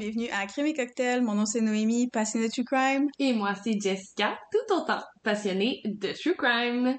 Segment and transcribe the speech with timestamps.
[0.00, 1.20] bienvenue à Crime et Cocktail.
[1.20, 3.06] Mon nom c'est Noémie, passionnée de true crime.
[3.18, 6.96] Et moi c'est Jessica, tout autant passionnée de true crime.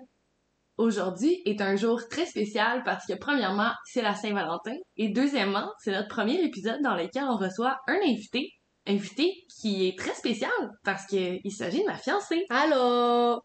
[0.78, 5.92] Aujourd'hui est un jour très spécial parce que premièrement, c'est la Saint-Valentin et deuxièmement, c'est
[5.92, 8.50] notre premier épisode dans lequel on reçoit un invité,
[8.88, 10.52] invité qui est très spécial
[10.84, 12.46] parce qu'il s'agit de ma fiancée.
[12.52, 13.42] Allô!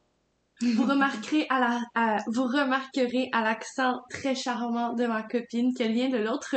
[0.61, 5.93] Vous remarquerez à la, à- vous remarquerez à l'accent très charmant de ma copine qu'elle
[5.95, 6.57] vient de l'autre,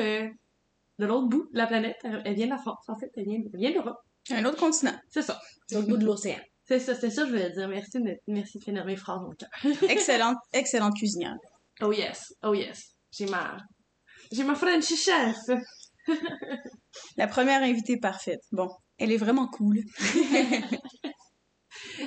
[1.00, 1.98] de l'autre bout de la planète.
[2.04, 3.10] Elle, vient de la France, en fait.
[3.16, 3.98] Elle vient, elle vient d'Europe.
[4.30, 4.96] Un autre continent.
[5.10, 5.40] C'est ça.
[5.74, 6.38] Au bout de l'océan.
[6.68, 7.68] C'est ça, c'est ça, je voulais dire.
[7.68, 9.50] Merci de, merci de finir mes phrases, mon cœur.
[9.90, 11.36] Excellente, excellente cuisinière.
[11.82, 12.96] Oh yes, oh yes.
[13.12, 13.58] J'ai ma,
[14.32, 15.36] j'ai ma French chef.
[17.18, 18.42] La première invitée parfaite.
[18.52, 19.80] Bon, elle est vraiment cool.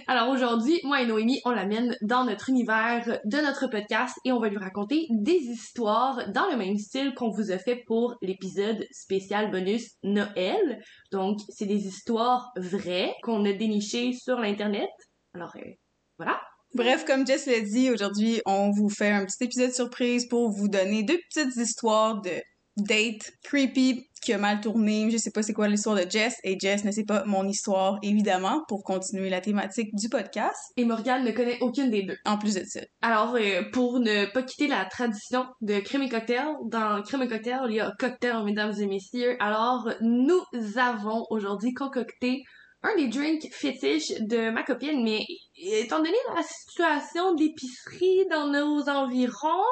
[0.06, 4.40] Alors aujourd'hui, moi et Noémie, on l'amène dans notre univers de notre podcast et on
[4.40, 8.86] va lui raconter des histoires dans le même style qu'on vous a fait pour l'épisode
[8.90, 10.82] spécial bonus Noël.
[11.10, 14.90] Donc, c'est des histoires vraies qu'on a dénichées sur l'internet.
[15.34, 15.70] Alors, euh,
[16.18, 16.40] voilà.
[16.74, 20.68] Bref, comme Jess l'a dit, aujourd'hui, on vous fait un petit épisode surprise pour vous
[20.68, 22.30] donner deux petites histoires de
[22.76, 25.10] date creepy qui a mal tourné.
[25.10, 27.98] Je sais pas c'est quoi l'histoire de Jess et Jess ne sait pas mon histoire,
[28.02, 30.72] évidemment, pour continuer la thématique du podcast.
[30.76, 32.16] Et Morgane ne connaît aucune des deux.
[32.24, 32.80] En plus de ça.
[33.02, 37.28] Alors, euh, pour ne pas quitter la tradition de crème et cocktail, dans crème et
[37.28, 39.36] cocktail, il y a cocktail, mesdames et messieurs.
[39.40, 40.42] Alors, nous
[40.76, 42.44] avons aujourd'hui concocté
[42.82, 45.24] un des drinks fétiches de ma copine, mais
[45.56, 49.62] étant donné la situation d'épicerie dans nos environs,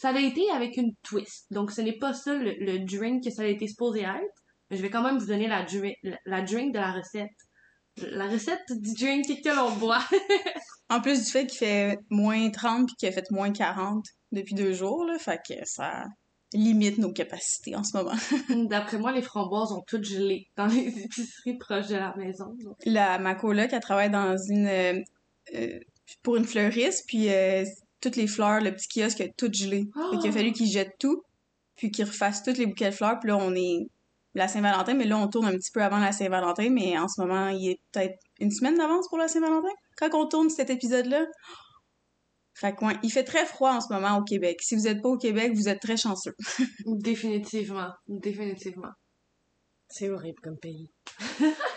[0.00, 1.46] ça a été avec une twist.
[1.50, 4.42] Donc, ce n'est pas ça le, le drink que ça a été supposé être.
[4.70, 7.30] Mais je vais quand même vous donner la, dri- la, la drink de la recette.
[8.12, 10.02] La recette du drink que l'on boit.
[10.90, 14.54] En plus du fait qu'il fait moins 30 puis qu'il a fait moins 40 depuis
[14.54, 16.04] deux jours, là, fait que ça
[16.54, 18.14] limite nos capacités en ce moment.
[18.70, 22.46] D'après moi, les framboises ont toutes gelé dans les épiceries proches de la maison.
[22.64, 22.74] donc.
[22.86, 24.66] La, ma coloc, elle travaille dans une...
[24.66, 24.94] euh,
[25.56, 25.78] euh,
[26.22, 27.64] pour une fleuriste, puis euh,
[28.00, 29.88] toutes les fleurs, le petit kiosque a tout gelé.
[29.96, 30.10] Oh!
[30.12, 31.22] Fait qu'il a fallu qu'ils jettent tout,
[31.76, 33.88] puis qu'ils refassent tous les bouquets de fleurs, puis là, on est
[34.34, 37.20] la Saint-Valentin, mais là, on tourne un petit peu avant la Saint-Valentin, mais en ce
[37.20, 41.26] moment, il est peut-être une semaine d'avance pour la Saint-Valentin, quand on tourne cet épisode-là.
[42.54, 44.60] Fait que, ouais, il fait très froid en ce moment au Québec.
[44.62, 46.34] Si vous êtes pas au Québec, vous êtes très chanceux.
[46.86, 48.90] Définitivement, définitivement.
[49.88, 50.90] C'est horrible comme pays.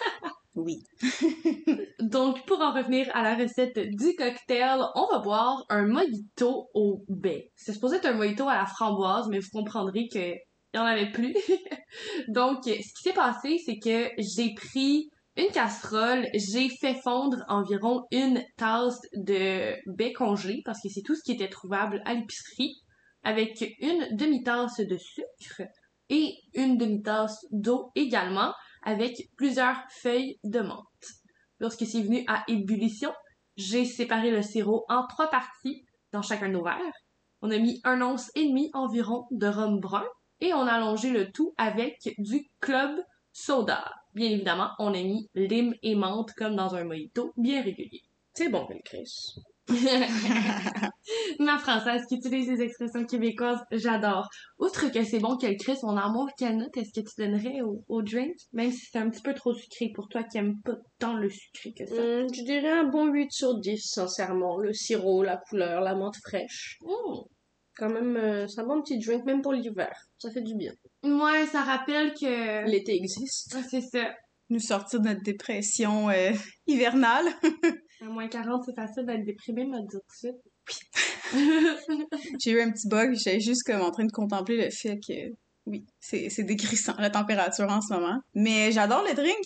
[0.56, 0.84] Oui.
[2.00, 7.06] Donc, pour en revenir à la recette du cocktail, on va boire un mojito au
[7.08, 7.52] baie.
[7.56, 10.34] C'est supposé être un mojito à la framboise, mais vous comprendrez que
[10.74, 11.34] il en avait plus.
[12.28, 18.04] Donc, ce qui s'est passé, c'est que j'ai pris une casserole, j'ai fait fondre environ
[18.12, 22.76] une tasse de baie congelé, parce que c'est tout ce qui était trouvable à l'épicerie,
[23.24, 25.70] avec une demi-tasse de sucre
[26.10, 30.86] et une demi-tasse d'eau également, avec plusieurs feuilles de menthe.
[31.60, 33.12] Lorsque c'est venu à ébullition,
[33.56, 36.94] j'ai séparé le sirop en trois parties dans chacun de nos verres.
[37.42, 40.06] On a mis un once et demi environ de rhum brun
[40.40, 43.00] et on a allongé le tout avec du club
[43.32, 43.84] soda.
[44.14, 48.02] Bien évidemment, on a mis lime et menthe comme dans un mojito bien régulier.
[48.34, 49.36] C'est bon, Chris.
[51.40, 54.30] Ma française qui utilise les expressions québécoises, j'adore.
[54.60, 57.84] Outre que c'est bon qu'elle crée son amour, quelle note est-ce que tu donnerais au,
[57.88, 58.36] au drink?
[58.54, 61.30] Même si c'est un petit peu trop sucré pour toi qui aimes pas tant le
[61.30, 61.96] sucré que ça.
[61.96, 64.58] Hum, je dirais un bon 8 sur 10, sincèrement.
[64.58, 66.78] Le sirop, la couleur, la menthe fraîche.
[66.84, 67.20] Mm.
[67.78, 69.94] Quand même, euh, c'est un bon petit drink, même pour l'hiver.
[70.18, 70.74] Ça fait du bien.
[71.04, 72.70] Ouais, ça rappelle que...
[72.70, 73.56] L'été existe.
[73.58, 74.14] Ah, C'est ça.
[74.50, 76.32] Nous sortir de notre dépression euh,
[76.68, 77.26] hivernale.
[78.02, 80.42] À moins 40, c'est facile d'être déprimé, me dire tout de suite.
[82.44, 85.14] J'ai eu un petit bug, j'étais juste comme en train de contempler le fait que
[85.68, 88.20] oui, c'est c'est décrissant la température en ce moment.
[88.34, 89.38] Mais j'adore le drink.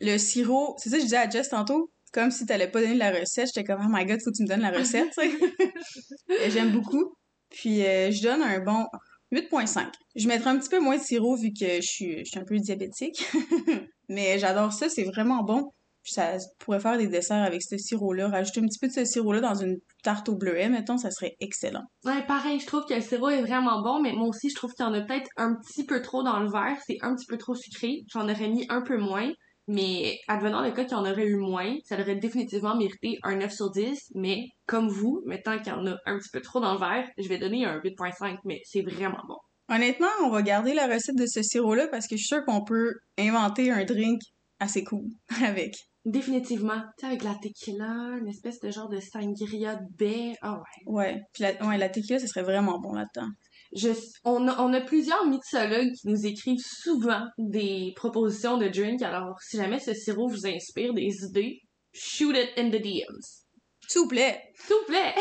[0.00, 2.94] Le sirop, c'est ça que je disais à Jess tantôt, comme si t'allais pas donner
[2.94, 5.12] la recette, j'étais comme oh my god, faut que tu me donnes la recette,
[6.48, 7.16] J'aime beaucoup.
[7.50, 8.86] Puis euh, je donne un bon
[9.32, 9.88] 8.5.
[10.14, 12.44] Je mettrai un petit peu moins de sirop vu que je suis je suis un
[12.44, 13.26] peu diabétique.
[14.08, 15.72] Mais j'adore ça, c'est vraiment bon.
[16.06, 18.28] Puis ça pourrait faire des desserts avec ce sirop-là.
[18.28, 21.34] Rajouter un petit peu de ce sirop-là dans une tarte au bleuet, mettons, ça serait
[21.40, 21.82] excellent.
[22.04, 24.72] Ouais, pareil, je trouve que le sirop est vraiment bon, mais moi aussi, je trouve
[24.72, 26.76] qu'il y en a peut-être un petit peu trop dans le verre.
[26.86, 28.04] C'est un petit peu trop sucré.
[28.12, 29.32] J'en aurais mis un peu moins.
[29.66, 33.34] Mais advenant le cas qu'il y en aurait eu moins, ça aurait définitivement mérité un
[33.34, 34.12] 9 sur 10.
[34.14, 37.08] Mais comme vous, maintenant qu'il y en a un petit peu trop dans le verre,
[37.18, 39.38] je vais donner un 8.5, mais c'est vraiment bon.
[39.68, 42.62] Honnêtement, on va garder la recette de ce sirop-là parce que je suis sûre qu'on
[42.62, 44.20] peut inventer un drink
[44.60, 45.06] assez cool
[45.44, 45.74] avec.
[46.06, 46.80] Définitivement.
[46.96, 50.36] Tu sais, avec la tequila, une espèce de genre de sangria de baie.
[50.40, 50.94] Ah ouais.
[50.94, 51.20] Ouais.
[51.32, 53.28] Puis la, ouais, la tequila, ça serait vraiment bon là-dedans.
[53.74, 53.88] je,
[54.24, 59.02] on, a, on a plusieurs mixologues qui nous écrivent souvent des propositions de drink.
[59.02, 61.58] Alors, si jamais ce sirop vous inspire des idées,
[61.92, 63.44] shoot it in the DMs.
[63.88, 64.40] S'il vous plaît.
[64.54, 65.14] S'il vous plaît.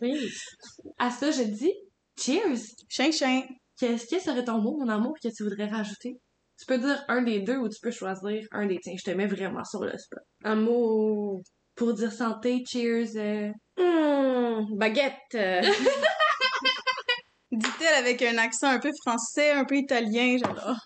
[0.98, 1.72] À ça, je dis
[2.18, 2.62] cheers.
[2.88, 3.42] Chien, chien.
[3.78, 6.16] Qu'est-ce que serait ton mot, mon amour, que tu voudrais rajouter?
[6.62, 8.94] Tu peux dire un des deux ou tu peux choisir un des tiens.
[8.96, 10.20] Je te mets vraiment sur le spot.
[10.44, 11.42] Un mot.
[11.74, 13.16] Pour dire santé, cheers.
[13.16, 15.16] euh, Hmm, baguette.
[17.50, 20.76] Dit-elle avec un accent un peu français, un peu italien, j'adore.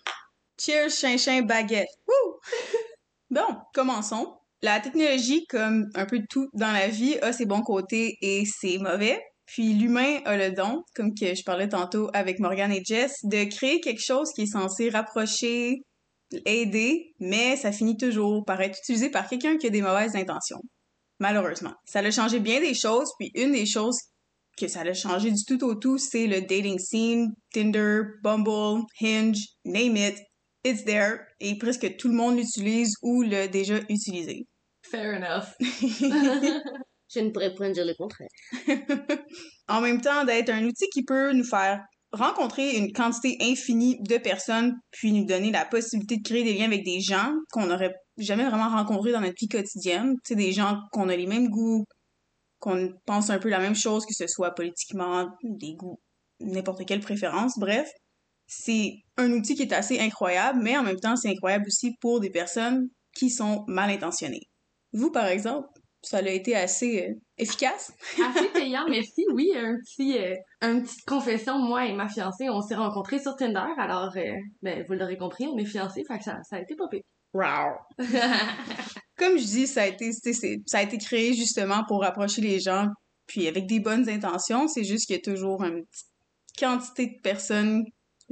[0.59, 1.89] Cheers, chien, chien, baguette.
[2.09, 2.41] Wouh!
[3.31, 4.39] Bon, commençons.
[4.63, 8.79] La technologie, comme un peu tout dans la vie, a ses bons côtés et ses
[8.79, 9.23] mauvais.
[9.47, 13.45] Puis l'humain a le don, comme que je parlais tantôt avec Morgan et Jess, de
[13.45, 15.83] créer quelque chose qui est censé rapprocher,
[16.45, 20.61] aider, mais ça finit toujours par être utilisé par quelqu'un qui a des mauvaises intentions.
[21.21, 21.75] Malheureusement.
[21.85, 23.99] Ça a changé bien des choses, puis une des choses
[24.59, 29.39] que ça a changé du tout au tout, c'est le dating scene, Tinder, Bumble, Hinge,
[29.65, 30.19] name it,
[30.65, 34.47] it's there, et presque tout le monde l'utilise ou l'a déjà utilisé.
[34.83, 35.55] Fair enough.
[37.15, 38.29] Je ne pourrais point dire le contraire.
[39.69, 44.17] en même temps, d'être un outil qui peut nous faire rencontrer une quantité infinie de
[44.17, 47.95] personnes, puis nous donner la possibilité de créer des liens avec des gens qu'on n'aurait
[48.17, 50.15] jamais vraiment rencontrés dans notre vie quotidienne.
[50.25, 51.85] Tu des gens qu'on a les mêmes goûts,
[52.59, 56.01] qu'on pense un peu la même chose, que ce soit politiquement, des goûts,
[56.41, 57.89] n'importe quelle préférence, bref.
[58.47, 62.21] C'est un outil qui est assez incroyable, mais en même temps, c'est incroyable aussi pour
[62.21, 64.49] des personnes qui sont mal intentionnées.
[64.93, 65.69] Vous, par exemple,
[66.09, 67.93] ça a été assez euh, efficace.
[68.37, 69.25] Assez payant, merci.
[69.35, 71.59] Oui, un petit, euh, une petite confession.
[71.59, 73.65] Moi et ma fiancée, on s'est rencontrés sur Tinder.
[73.79, 74.23] Alors, euh,
[74.63, 77.03] ben, vous l'aurez compris, on est fiancés, fait que ça, ça a été pas pire.
[79.19, 82.41] Comme je dis, ça a été, c'est- c'est- ça a été créé justement pour rapprocher
[82.43, 82.87] les gens,
[83.27, 84.69] puis avec des bonnes intentions.
[84.69, 86.07] C'est juste qu'il y a toujours une petite
[86.59, 87.85] quantité de personnes,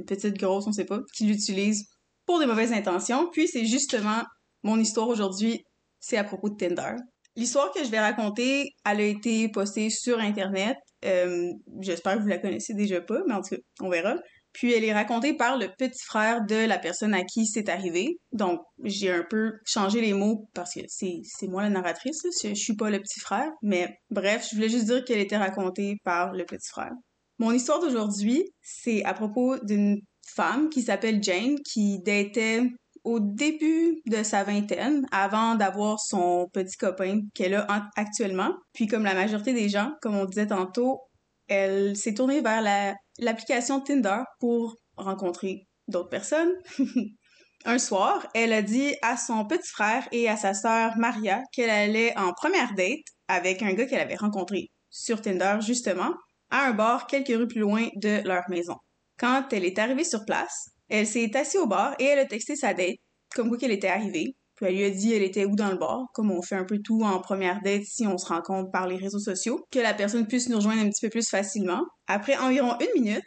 [0.07, 1.85] petites, grosses, on sait pas, qui l'utilisent
[2.25, 3.29] pour des mauvaises intentions.
[3.31, 4.23] Puis c'est justement
[4.63, 5.63] mon histoire aujourd'hui,
[5.99, 6.95] c'est à propos de Tinder.
[7.35, 10.77] L'histoire que je vais raconter, elle a été postée sur Internet.
[11.03, 11.51] Euh,
[11.81, 14.15] J'espère que vous la connaissez déjà pas, mais en tout cas, on verra.
[14.53, 18.17] Puis elle est racontée par le petit frère de la personne à qui c'est arrivé.
[18.31, 22.53] Donc, j'ai un peu changé les mots parce que c'est moi la narratrice, je, je
[22.53, 23.51] suis pas le petit frère.
[23.61, 26.93] Mais bref, je voulais juste dire qu'elle était racontée par le petit frère.
[27.37, 32.63] Mon histoire d'aujourd'hui, c'est à propos d'une femme qui s'appelle Jane qui datait
[33.05, 38.51] au début de sa vingtaine, avant d'avoir son petit copain qu'elle a en- actuellement.
[38.73, 40.99] Puis comme la majorité des gens, comme on disait tantôt,
[41.47, 46.51] elle s'est tournée vers la- l'application Tinder pour rencontrer d'autres personnes.
[47.65, 51.69] Un soir, elle a dit à son petit frère et à sa sœur Maria qu'elle
[51.69, 56.11] allait en première date avec un gars qu'elle avait rencontré sur Tinder justement,
[56.51, 58.75] à un bar quelques rues plus loin de leur maison.
[59.17, 62.55] Quand elle est arrivée sur place, elle s'est assise au bar et elle a texté
[62.55, 62.97] sa date,
[63.33, 64.35] comme quoi qu'elle était arrivée.
[64.55, 66.63] Puis elle lui a dit elle était où dans le bar, comme on fait un
[66.63, 69.93] peu tout en première date si on se rencontre par les réseaux sociaux, que la
[69.93, 71.83] personne puisse nous rejoindre un petit peu plus facilement.
[72.07, 73.25] Après environ une minute,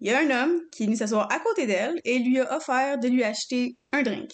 [0.00, 2.56] il y a un homme qui est venu s'asseoir à côté d'elle et lui a
[2.56, 4.30] offert de lui acheter un drink.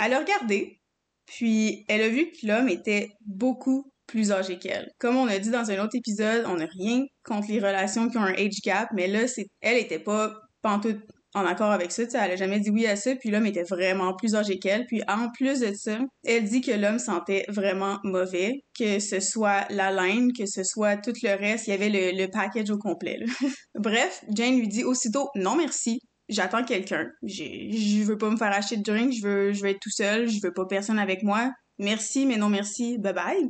[0.00, 0.80] Elle a regardé,
[1.26, 4.90] puis elle a vu que l'homme était beaucoup plus âgé qu'elle.
[4.98, 8.16] Comme on a dit dans un autre épisode, on n'a rien contre les relations qui
[8.16, 9.26] ont un age gap, mais là,
[9.60, 11.00] elle était pas pantoute
[11.34, 14.14] en accord avec ça, elle a jamais dit oui à ça, puis l'homme était vraiment
[14.14, 18.62] plus âgé qu'elle, puis en plus de ça, elle dit que l'homme sentait vraiment mauvais,
[18.78, 22.26] que ce soit la laine, que ce soit tout le reste, il y avait le,
[22.30, 23.18] package au complet.
[23.74, 27.06] Bref, Jane lui dit aussitôt non merci, j'attends quelqu'un.
[27.22, 30.28] Je veux pas me faire acheter de drink, je veux, je veux être tout seul,
[30.28, 31.50] je veux pas personne avec moi.
[31.78, 33.48] Merci, mais non merci, bye bye.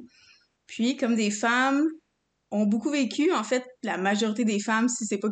[0.67, 1.85] Puis, comme des femmes
[2.51, 5.31] ont beaucoup vécu, en fait, la majorité des femmes, si c'est pas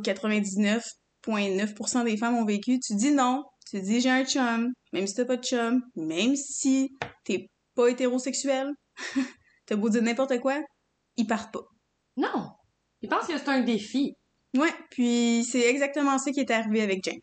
[1.26, 3.44] 99,9% des femmes ont vécu, tu dis non.
[3.68, 7.88] Tu dis j'ai un chum, même si t'as pas de chum, même si t'es pas
[7.88, 8.72] hétérosexuel,
[9.66, 10.60] t'as beau dire n'importe quoi,
[11.16, 11.66] ils partent pas.
[12.16, 12.50] Non.
[13.02, 14.14] Il pense que c'est un défi.
[14.56, 17.20] Ouais, puis c'est exactement ça qui est arrivé avec Jane.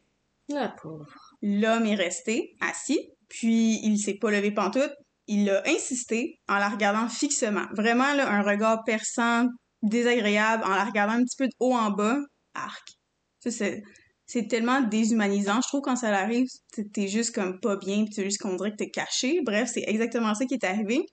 [0.49, 1.35] La pauvre.
[1.41, 4.93] L'homme est resté assis, puis il s'est pas levé pantoute.
[5.27, 7.65] Il a insisté en la regardant fixement.
[7.73, 9.47] Vraiment, là, un regard perçant,
[9.81, 12.17] désagréable, en la regardant un petit peu de haut en bas.
[12.53, 12.87] Arc.
[13.49, 15.61] C'est, tellement déshumanisant.
[15.61, 16.47] Je trouve quand ça arrive,
[16.93, 19.41] t'es- juste comme pas bien, puis t'es juste qu'on dirait que t'es caché.
[19.43, 21.05] Bref, c'est exactement ça qui est arrivé.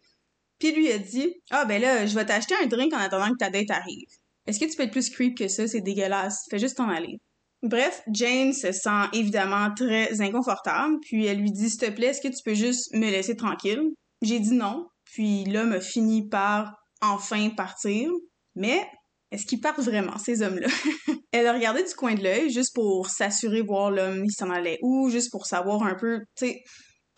[0.58, 3.38] Puis lui a dit, ah ben là, je vais t'acheter un drink en attendant que
[3.38, 4.08] ta date arrive.
[4.46, 5.66] Est-ce que tu peux être plus creep que ça?
[5.66, 6.46] C'est dégueulasse.
[6.50, 7.20] Fais juste t'en aller.
[7.62, 12.22] Bref, Jane se sent évidemment très inconfortable, puis elle lui dit S'il te plaît, est-ce
[12.22, 13.82] que tu peux juste me laisser tranquille
[14.22, 18.10] J'ai dit non, puis l'homme a fini par enfin partir,
[18.54, 18.86] mais
[19.30, 20.68] est-ce qu'ils partent vraiment, ces hommes-là?
[21.32, 24.78] Elle a regardé du coin de l'œil juste pour s'assurer voir l'homme, il s'en allait
[24.82, 26.62] où, juste pour savoir un peu, tu sais,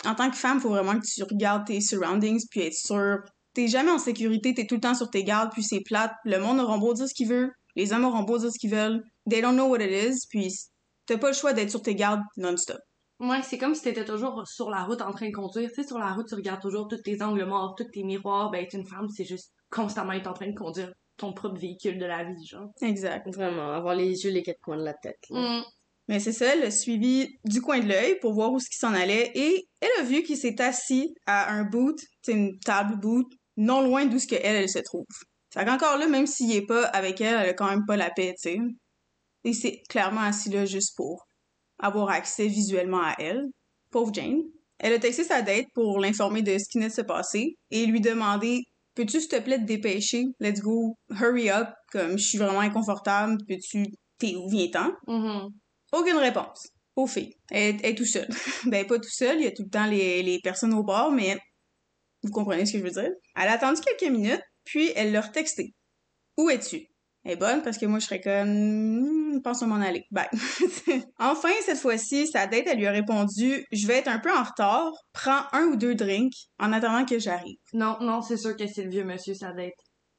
[0.05, 3.19] en tant que femme, faut vraiment que tu regardes tes surroundings puis être sûr.
[3.55, 6.13] T'es jamais en sécurité, t'es tout le temps sur tes gardes, puis c'est plate.
[6.25, 8.71] Le monde aura beau dire ce qu'il veut, les hommes auront beau dire ce qu'ils
[8.71, 9.03] veulent.
[9.31, 10.53] They don't know what it is, puis
[11.07, 12.79] t'as pas le choix d'être sur tes gardes non-stop.
[13.21, 15.69] Ouais, c'est comme si t'étais toujours sur la route en train de conduire.
[15.69, 18.51] Tu sais, sur la route, tu regardes toujours tous tes angles morts, tous tes miroirs.
[18.51, 21.99] Ben, être une femme, c'est juste constamment être en train de conduire ton propre véhicule
[21.99, 22.71] de la vie, genre.
[22.81, 23.29] Exact.
[23.33, 25.21] Vraiment, avoir les yeux les quatre coins de la tête.
[25.31, 25.61] là.
[25.61, 25.65] Mm.
[26.09, 28.77] Mais c'est ça, elle a suivi du coin de l'œil pour voir où ce qui
[28.77, 32.99] s'en allait et elle a vu qu'il s'est assis à un boot, c'est une table
[32.99, 35.07] boot, non loin d'où ce que elle, elle se trouve.
[35.55, 38.11] Fait qu'encore là, même s'il est pas avec elle, elle a quand même pas la
[38.11, 38.59] paix, tu sais.
[39.45, 41.29] Et c'est clairement assis là juste pour
[41.79, 43.45] avoir accès visuellement à elle.
[43.91, 44.43] Pauvre Jane.
[44.79, 47.87] Elle a texté sa date pour l'informer de ce qui venait de se passer et
[47.87, 48.65] lui demander
[48.95, 50.27] Peux-tu s'il te plaît te dépêcher?
[50.41, 53.87] Let's go, hurry up, comme je suis vraiment inconfortable, peux-tu.
[54.19, 54.93] T'es où, viens-t'en?
[55.07, 55.49] Mhm.
[55.93, 56.69] Aucune réponse.
[56.95, 57.35] Aux filles.
[57.51, 58.29] Elle, elle est tout seule.
[58.67, 61.11] ben, pas tout seul, il y a tout le temps les, les personnes au bord,
[61.11, 61.39] mais
[62.23, 63.11] vous comprenez ce que je veux dire.
[63.35, 65.75] Elle a attendu quelques minutes, puis elle leur texté.
[66.37, 66.87] Où es-tu?
[67.25, 70.05] Elle est bonne parce que moi, je serais comme, Pense à m'en aller.
[70.11, 70.29] Bye.
[71.19, 74.43] enfin, cette fois-ci, sa date, elle lui a répondu, je vais être un peu en
[74.43, 77.57] retard, prends un ou deux drinks en attendant que j'arrive.
[77.73, 79.73] Non, non, c'est sûr que c'est le vieux monsieur, sa date.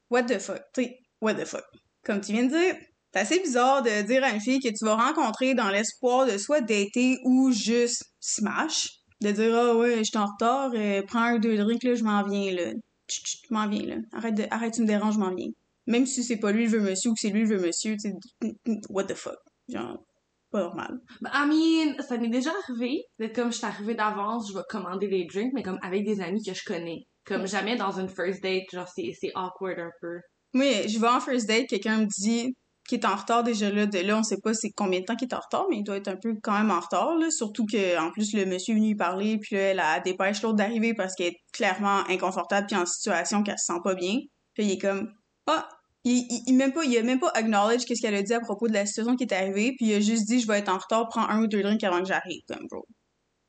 [0.10, 0.62] What the fuck?
[0.74, 1.66] Tu sais, what the fuck?
[2.06, 2.76] Comme tu viens de dire,
[3.14, 6.38] c'est assez bizarre de dire à une fille que tu vas rencontrer dans l'espoir de
[6.38, 8.90] soit dater ou juste smash.
[9.22, 11.96] De dire, ah ouais, je suis en retard, euh, prends un ou deux drinks, là,
[11.96, 12.72] je m'en viens, là.
[13.08, 13.20] Je
[13.52, 13.96] m'en viens, là.
[14.12, 15.48] Arrête, de, arrête, tu me déranges, je m'en viens.
[15.88, 17.96] Même si c'est pas lui le veut monsieur ou que c'est lui le veut monsieur,
[17.98, 18.52] tu sais,
[18.90, 19.38] what the fuck?
[19.68, 19.98] Genre,
[20.52, 21.00] pas normal.
[21.22, 24.64] Ben, I mean, ça m'est déjà arrivé d'être comme je suis arrivée d'avance, je vais
[24.70, 27.00] commander les drinks, mais comme avec des amis que je connais.
[27.26, 30.20] Comme jamais dans une first date, genre c'est c'est awkward un peu.
[30.54, 32.54] Moi, je vais en first date, quelqu'un me dit
[32.88, 35.16] qu'il est en retard déjà là, de là, on sait pas c'est combien de temps
[35.16, 37.32] qu'il est en retard, mais il doit être un peu quand même en retard, là.
[37.32, 40.42] Surtout que, en plus, le monsieur est venu lui parler, puis là, elle a dépêche
[40.42, 44.18] l'autre d'arriver parce qu'elle est clairement inconfortable puis en situation qu'elle se sent pas bien.
[44.54, 45.10] Puis il est comme,
[45.48, 45.68] ah,
[46.04, 48.40] il, il, il même pas, il a même pas acknowledge qu'est-ce qu'elle a dit à
[48.40, 50.70] propos de la situation qui est arrivée, puis il a juste dit, je vais être
[50.70, 52.86] en retard, prends un ou deux drinks avant que j'arrive, comme, bro.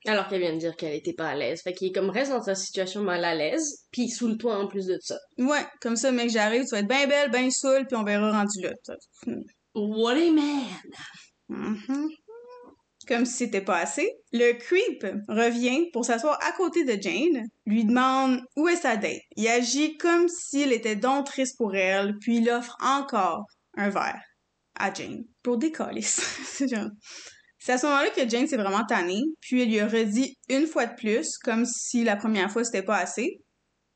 [0.06, 1.62] Alors qu'elle vient de dire qu'elle était pas à l'aise.
[1.62, 4.58] Fait qu'il est comme reste dans sa situation mal à l'aise, puis sous le toit
[4.58, 5.18] en plus de ça.
[5.38, 8.30] Ouais, comme ça, mec, j'arrive, tu vas être bien belle, bien saoule, puis on verra
[8.30, 8.72] rendu là.
[9.74, 10.64] What a man!
[11.48, 12.08] Mhm.
[13.06, 17.84] Comme si c'était pas assez, le creep revient pour s'asseoir à côté de Jane, lui
[17.84, 19.20] demande où est sa date.
[19.36, 23.44] Il agit comme s'il était donc triste pour elle, puis il offre encore
[23.76, 24.22] un verre
[24.78, 26.90] à Jane pour genre-
[27.58, 30.66] C'est à ce moment-là que Jane s'est vraiment tannée, puis elle lui a redit une
[30.66, 33.40] fois de plus, comme si la première fois c'était pas assez,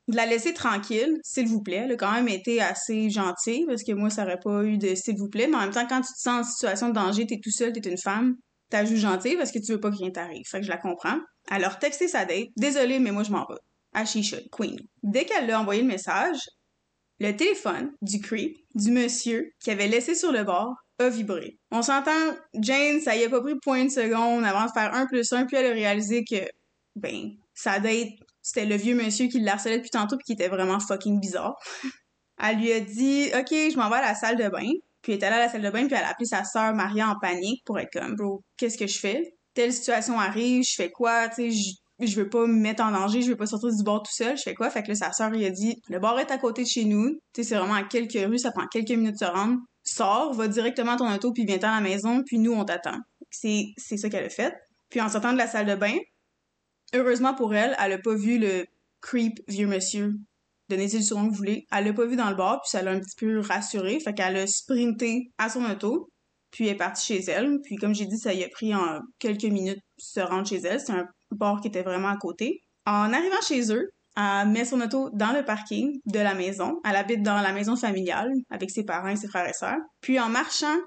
[0.07, 1.83] de la laisser tranquille, s'il vous plaît.
[1.85, 4.95] Elle a quand même été assez gentille, parce que moi, ça aurait pas eu de
[4.95, 7.27] s'il vous plaît, mais en même temps, quand tu te sens en situation de danger,
[7.27, 8.35] t'es tout seul, t'es une femme,
[8.69, 10.45] t'as juste gentille parce que tu veux pas que rien t'arrive.
[10.47, 11.19] Fait que je la comprends.
[11.51, 12.47] Elle a texté sa date.
[12.55, 14.05] Désolée, mais moi, je m'en vais.
[14.05, 14.79] Should, queen.
[15.03, 16.37] Dès qu'elle lui a envoyé le message,
[17.19, 21.57] le téléphone du creep, du monsieur, qui avait laissé sur le bord, a vibré.
[21.71, 22.11] On s'entend,
[22.53, 25.45] Jane, ça y a pas pris point de seconde avant de faire un plus un,
[25.45, 26.47] puis elle a réalisé que,
[26.95, 28.09] ben, sa date,
[28.41, 31.55] c'était le vieux monsieur qui le harcelait depuis tantôt puis qui était vraiment fucking bizarre.
[32.41, 34.69] elle lui a dit, OK, je m'en vais à la salle de bain.
[35.01, 36.73] Puis elle est allée à la salle de bain, puis elle a appelé sa sœur
[36.73, 39.33] Maria en panique pour être comme, bro, qu'est-ce que je fais?
[39.53, 41.27] Telle situation arrive, je fais quoi?
[41.29, 44.03] Tu sais, je- veux pas me mettre en danger, je veux pas sortir du bord
[44.03, 44.69] tout seul, je fais quoi?
[44.69, 46.85] Fait que là, sa sœur, il a dit, le bar est à côté de chez
[46.85, 49.57] nous, tu sais, c'est vraiment à quelques rues, ça prend quelques minutes de se rendre.
[49.83, 52.97] Sors, va directement à ton auto, puis viens-t'en à la maison, puis nous, on t'attend.
[53.31, 54.53] C'est, c'est ça qu'elle a fait.
[54.89, 55.95] Puis en sortant de la salle de bain,
[56.93, 58.65] heureusement pour elle, elle a pas vu le
[59.01, 60.13] creep vieux monsieur.
[60.69, 61.65] Donnez-y le que vous voulez.
[61.71, 63.99] Elle l'a pas vu dans le bar, puis ça l'a un petit peu rassurée.
[63.99, 66.09] Fait qu'elle a sprinté à son auto,
[66.51, 67.59] puis elle est partie chez elle.
[67.63, 70.79] Puis comme j'ai dit, ça y a pris en quelques minutes se rendre chez elle.
[70.79, 72.61] C'est un bar qui était vraiment à côté.
[72.85, 76.79] En arrivant chez eux, elle met son auto dans le parking de la maison.
[76.85, 79.79] Elle habite dans la maison familiale avec ses parents et ses frères et sœurs.
[80.01, 80.77] Puis en marchant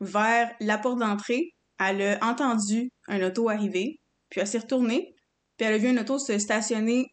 [0.00, 4.00] vers la porte d'entrée, elle a entendu un auto arriver.
[4.30, 5.14] Puis elle s'est retournée.
[5.56, 7.11] Puis elle a vu un auto se stationner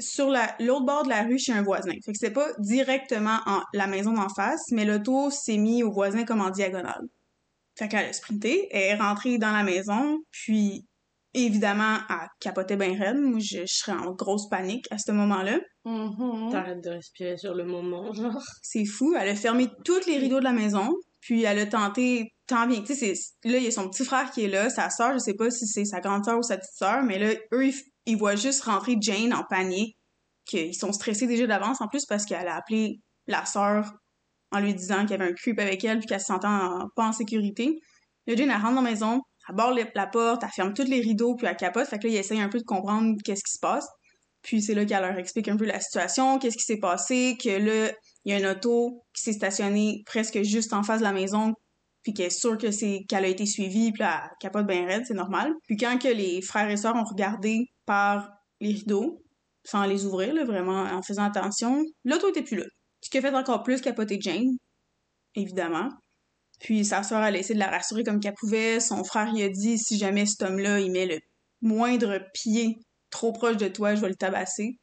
[0.00, 1.92] sur la- l'autre bord de la rue chez un voisin.
[2.04, 5.92] Fait que c'est pas directement en la maison d'en face, mais l'auto s'est mis au
[5.92, 7.02] voisin comme en diagonale.
[7.78, 10.84] Fait qu'elle a sprinté, elle est rentrée dans la maison, puis
[11.32, 13.16] évidemment, elle capotait bien raide.
[13.18, 15.58] Moi, je, je serais en grosse panique à ce moment-là.
[15.84, 16.50] Mhm.
[16.52, 18.40] T'arrêtes de respirer sur le moment, genre.
[18.62, 19.14] C'est fou.
[19.18, 20.88] Elle a fermé tous les rideaux de la maison,
[21.20, 22.82] puis elle a tenté tant bien.
[22.82, 25.12] Tu sais, c'est- là, il y a son petit frère qui est là, sa sœur,
[25.14, 27.66] je sais pas si c'est sa grande sœur ou sa petite sœur, mais là, eux,
[27.66, 27.74] ils,
[28.06, 29.96] ils voient juste rentrer Jane en panique,
[30.44, 33.92] qu'ils sont stressés déjà d'avance, en plus, parce qu'elle a appelé la sœur
[34.52, 36.86] en lui disant qu'il y avait un creep avec elle puis qu'elle se sentait en-
[36.94, 37.78] pas en sécurité.
[38.26, 40.84] Là, Jane, elle rentre dans la maison, elle barre le- la porte, elle ferme tous
[40.84, 41.86] les rideaux puis elle capote.
[41.88, 43.86] Fait que là, il essaye un peu de comprendre qu'est-ce qui se passe.
[44.42, 47.48] Puis c'est là qu'elle leur explique un peu la situation, qu'est-ce qui s'est passé, que
[47.48, 47.90] là,
[48.24, 51.52] il y a un auto qui s'est stationné presque juste en face de la maison
[52.02, 54.84] puis qu'elle est sûre que c'est qu'elle a été suivie, puis là, elle capote bien
[54.86, 55.54] raide, c'est normal.
[55.66, 59.22] Puis quand que les frères et sœurs ont regardé par les rideaux,
[59.64, 62.64] sans les ouvrir, là, vraiment en faisant attention, l'auto était plus là.
[63.00, 64.56] Ce qui a fait encore plus capoter Jane,
[65.34, 65.90] évidemment.
[66.60, 68.80] Puis sa sœur, elle a essayé de la rassurer comme qu'elle pouvait.
[68.80, 71.18] Son frère, il a dit, si jamais cet homme-là, il met le
[71.60, 72.78] moindre pied
[73.10, 74.78] trop proche de toi, je vais le tabasser.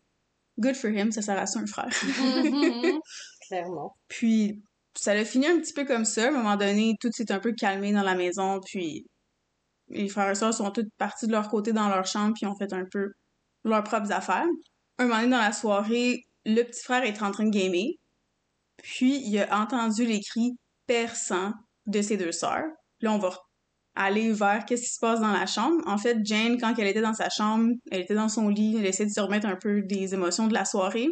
[0.60, 1.90] Good for him, ça sert à ça un frère.
[2.04, 3.00] Mhm.
[3.48, 3.96] Clairement.
[4.08, 4.62] Puis
[4.96, 6.26] ça a fini un petit peu comme ça.
[6.26, 9.06] À un moment donné, tout s'est un peu calmé dans la maison, puis
[9.92, 12.56] les frères et sœurs sont tous partis de leur côté dans leur chambre, puis ont
[12.56, 13.10] fait un peu
[13.64, 14.48] leurs propres affaires.
[14.98, 17.96] Un moment donné dans la soirée, le petit frère est en train de gamer,
[18.78, 20.52] puis il a entendu les cris
[20.88, 21.54] perçants
[21.86, 22.66] de ses deux sœurs.
[23.02, 23.32] Là, on va
[23.96, 25.82] aller vers qu'est-ce qui se passe dans la chambre.
[25.86, 28.86] En fait, Jane, quand elle était dans sa chambre, elle était dans son lit, elle
[28.86, 31.08] essayait de se remettre un peu des émotions de la soirée.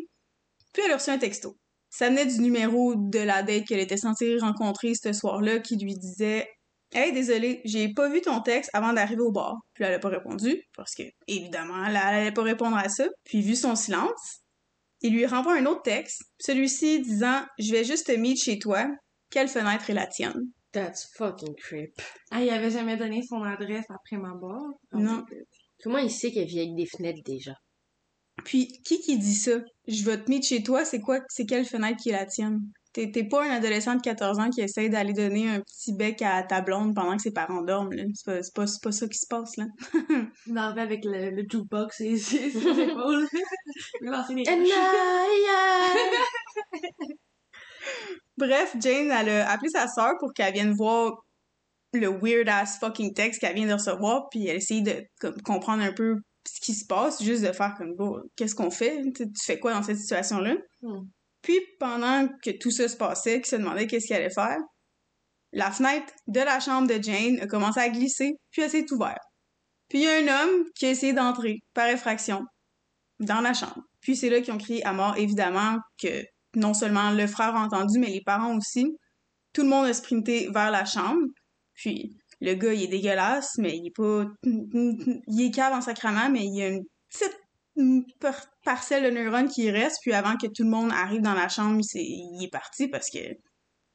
[0.73, 1.57] Puis elle a reçu un texto.
[1.89, 5.95] Ça venait du numéro de la date qu'elle était censée rencontrer ce soir-là qui lui
[5.95, 6.47] disait
[6.91, 9.57] Hey, désolé, j'ai pas vu ton texte avant d'arriver au bar.
[9.73, 13.07] Puis elle a pas répondu, parce que, évidemment, elle, elle allait pas répondre à ça.
[13.23, 14.41] Puis vu son silence,
[15.01, 18.87] il lui renvoie un autre texte, celui-ci disant Je vais juste te meet chez toi.
[19.29, 20.51] Quelle fenêtre est la tienne?
[20.71, 22.01] That's fucking creep.
[22.31, 24.79] Ah, il avait jamais donné son adresse après ma mort.
[24.91, 25.23] Non.
[25.83, 27.53] Comment il sait qu'elle vit avec des fenêtres déjà?
[28.43, 29.59] Puis, qui qui dit ça?
[29.87, 32.59] Je vais te meet chez toi, c'est quoi, c'est quelle fenêtre qui est la tienne?
[32.91, 36.41] T'es, pas un adolescent de 14 ans qui essaie d'aller donner un petit bec à
[36.41, 38.03] ta blonde pendant que ses parents dorment, là.
[38.15, 39.65] C'est pas, c'est pas, c'est pas ça qui se passe, là.
[40.47, 43.27] Il m'en avec le, le jukebox et ses épaules.
[44.01, 44.45] Des I,
[48.37, 51.23] Bref, Jane, elle a appelé sa sœur pour qu'elle vienne voir
[51.93, 55.93] le weird-ass fucking texte qu'elle vient de recevoir, puis elle essaye de comme, comprendre un
[55.93, 56.15] peu
[56.47, 59.01] ce qui se passe, juste de faire comme, bon, qu'est-ce qu'on fait?
[59.15, 60.55] Tu tu fais quoi dans cette situation-là?
[60.81, 61.01] Hmm.
[61.41, 64.59] Puis, pendant que tout ça se passait, qu'il se demandait qu'est-ce qu'il allait faire,
[65.51, 69.23] la fenêtre de la chambre de Jane a commencé à glisser, puis elle s'est ouverte.
[69.89, 72.43] Puis il y a un homme qui a essayé d'entrer, par effraction,
[73.19, 73.81] dans la chambre.
[74.01, 76.23] Puis c'est là qu'ils ont crié à mort, évidemment, que
[76.55, 78.85] non seulement le frère a entendu, mais les parents aussi.
[79.53, 81.25] Tout le monde a sprinté vers la chambre.
[81.73, 84.25] Puis le gars, il est dégueulasse, mais il est pas...
[84.43, 87.37] Il est cave en sacrament, mais il y a une petite
[87.75, 91.33] une par- parcelle de neurones qui reste, puis avant que tout le monde arrive dans
[91.33, 93.19] la chambre, il est parti parce que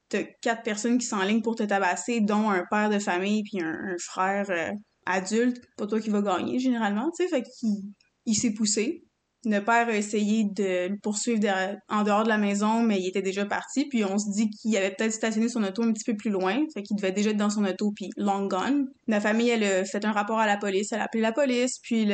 [0.09, 3.43] t'as quatre personnes qui sont en ligne pour te tabasser, dont un père de famille
[3.43, 4.71] puis un, un frère euh,
[5.05, 5.61] adulte.
[5.77, 7.93] Pas toi qui va gagner, généralement, tu sais, fait qu'il
[8.25, 9.04] il s'est poussé.
[9.45, 11.47] Le père a essayé de le poursuivre
[11.89, 13.85] en dehors de la maison, mais il était déjà parti.
[13.85, 16.63] Puis on se dit qu'il avait peut-être stationné son auto un petit peu plus loin,
[16.73, 18.87] fait qu'il devait déjà être dans son auto, puis long gone.
[19.07, 21.79] La famille, elle a fait un rapport à la police, elle a appelé la police,
[21.83, 22.07] puis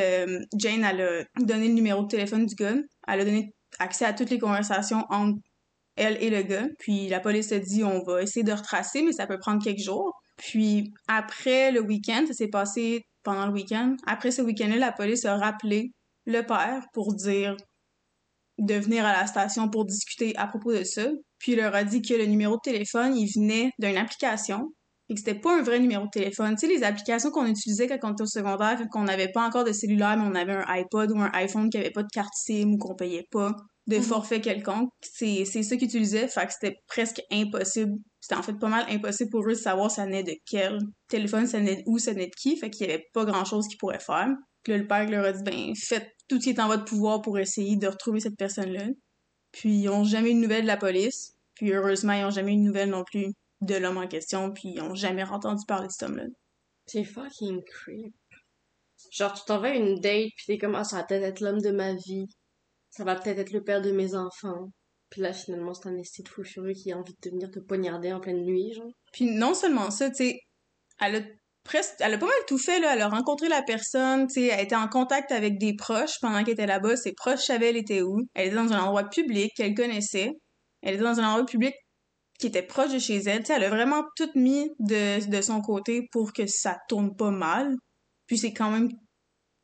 [0.57, 2.75] Jane, elle a donné le numéro de téléphone du gars.
[3.07, 5.39] Elle a donné accès à toutes les conversations entre
[5.95, 6.67] elle et le gars.
[6.79, 9.79] Puis la police a dit on va essayer de retracer, mais ça peut prendre quelques
[9.79, 10.13] jours.
[10.37, 13.95] Puis après le week-end, ça s'est passé pendant le week-end.
[14.07, 15.91] Après ce week-end-là, la police a rappelé
[16.25, 17.55] le père pour dire
[18.57, 21.07] de venir à la station pour discuter à propos de ça.
[21.39, 24.71] Puis il leur a dit que le numéro de téléphone, il venait d'une application
[25.09, 26.55] et que c'était pas un vrai numéro de téléphone.
[26.55, 29.45] Tu sais, les applications qu'on utilisait quand on était au secondaire, quand on n'avait pas
[29.45, 32.07] encore de cellulaire, mais on avait un iPod ou un iPhone qui avait pas de
[32.13, 33.55] carte SIM ou qu'on payait pas
[33.87, 34.03] de Mhm.
[34.03, 34.89] forfait quelconque.
[35.01, 37.93] C'est, c'est ça qu'ils utilisaient, fait que c'était presque impossible.
[38.21, 40.77] C'était en fait pas mal impossible pour eux de savoir ça venait de quel
[41.09, 43.43] téléphone, ça venait de où, ça venait de qui, fait qu'il y avait pas grand
[43.43, 44.29] chose qu'ils pourraient faire.
[44.63, 46.85] Puis là, le père leur a dit, ben, faites tout ce qui est en votre
[46.85, 48.87] pouvoir pour essayer de retrouver cette personne-là.
[49.51, 51.33] Puis ils ont jamais eu de nouvelles de la police.
[51.55, 54.69] Puis heureusement, ils ont jamais eu de nouvelles non plus de l'homme en question, puis
[54.75, 56.25] ils ont jamais entendu parler de cet homme-là.
[56.87, 58.13] C'est fucking creep.
[59.11, 61.39] Genre, tu t'en vas à une date, pis t'es comme, ah, ça va peut-être être
[61.41, 62.27] l'homme de ma vie.
[62.89, 64.71] Ça va peut-être être le père de mes enfants.
[65.09, 67.59] Puis là, finalement, c'est un esti de fou furieux qui a envie de venir te
[67.59, 68.91] poignarder en pleine nuit, genre.
[69.11, 70.39] Puis non seulement ça, tu sais,
[70.99, 71.21] elle a
[71.63, 72.93] presque, elle a pas mal tout fait, là.
[72.93, 76.43] Elle a rencontré la personne, tu sais, elle était en contact avec des proches pendant
[76.43, 76.95] qu'elle était là-bas.
[76.97, 78.17] Ses proches savaient elle était où.
[78.33, 80.31] Elle était dans un endroit public qu'elle connaissait.
[80.81, 81.73] Elle était dans un endroit public
[82.39, 83.39] qui était proche de chez elle.
[83.39, 87.15] Tu sais, elle a vraiment tout mis de, de son côté pour que ça tourne
[87.15, 87.75] pas mal.
[88.25, 88.89] Puis c'est quand même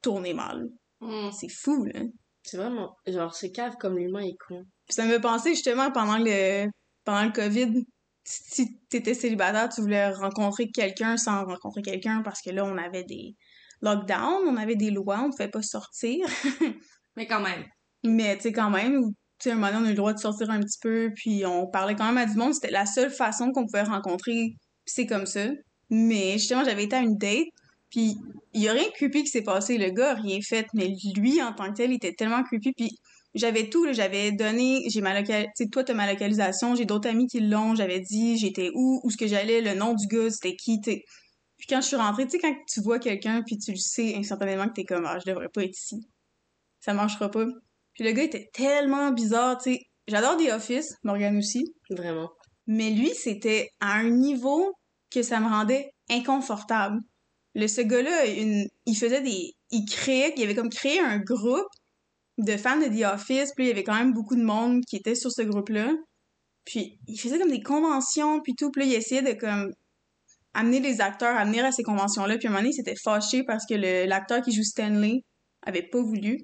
[0.02, 0.68] tourné mal.
[1.00, 1.32] Hmm.
[1.32, 2.02] C'est fou, là.
[2.44, 4.64] C'est vraiment, genre, c'est cave comme l'humain est con.
[4.86, 6.68] Puis ça me fait penser justement pendant le
[7.04, 7.84] pendant le COVID,
[8.28, 13.06] si t'étais célibataire, tu voulais rencontrer quelqu'un sans rencontrer quelqu'un parce que là on avait
[13.06, 13.36] des
[13.82, 16.28] lockdowns, on avait des lois, on ne pouvait pas sortir.
[17.16, 17.64] Mais quand même.
[18.04, 19.02] Mais tu sais quand même,
[19.40, 21.12] tu sais, un moment donné, on a eu le droit de sortir un petit peu,
[21.16, 22.54] puis on parlait quand même à du monde.
[22.54, 25.48] C'était la seule façon qu'on pouvait rencontrer, c'est comme ça.
[25.90, 27.48] Mais justement, j'avais été à une date,
[27.90, 28.18] puis
[28.54, 29.78] il y a rien de creepy qui s'est passé.
[29.78, 32.74] Le gars a rien fait, mais lui, en tant que tel, il était tellement creepy,
[32.74, 32.90] puis
[33.34, 37.10] j'avais tout, j'avais donné, j'ai ma localisation, tu sais, toi, t'as ma localisation, j'ai d'autres
[37.10, 40.30] amis qui l'ont, j'avais dit j'étais où, où ce que j'allais, le nom du gars,
[40.30, 41.04] c'était qui, tu sais.
[41.58, 44.16] Puis quand je suis rentrée, tu sais, quand tu vois quelqu'un, puis tu le sais
[44.16, 46.08] instantanément que t'es comme, ah, je devrais pas être ici.
[46.80, 47.46] Ça marchera pas.
[47.94, 49.82] Puis le gars était tellement bizarre, tu sais.
[50.08, 51.74] J'adore The Office, Morgan aussi.
[51.90, 52.30] Vraiment.
[52.68, 54.72] Mais lui, c'était à un niveau
[55.12, 57.00] que ça me rendait inconfortable.
[57.56, 59.52] Le, ce gars-là, une, il faisait des...
[59.72, 61.68] Il créait, il avait comme créé un groupe
[62.38, 64.98] de fans de The Office, puis il y avait quand même beaucoup de monde qui
[64.98, 65.92] était sur ce groupe-là.
[66.66, 69.72] Puis il faisait comme des conventions, puis tout, puis il essayait de comme
[70.54, 72.96] amener les acteurs à venir à ces conventions-là, puis à un moment donné, il s'était
[73.04, 73.76] fâché parce que
[74.08, 75.22] l'acteur qui joue Stanley
[75.66, 76.40] avait pas voulu.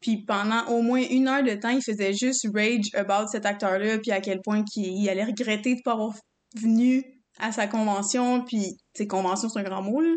[0.00, 3.98] Puis pendant au moins une heure de temps, il faisait juste rage about cet acteur-là,
[3.98, 6.14] puis à quel point il allait regretter de pas avoir
[6.56, 7.04] venu
[7.38, 10.14] à sa convention, puis, tu sais, convention, c'est un grand mot, là.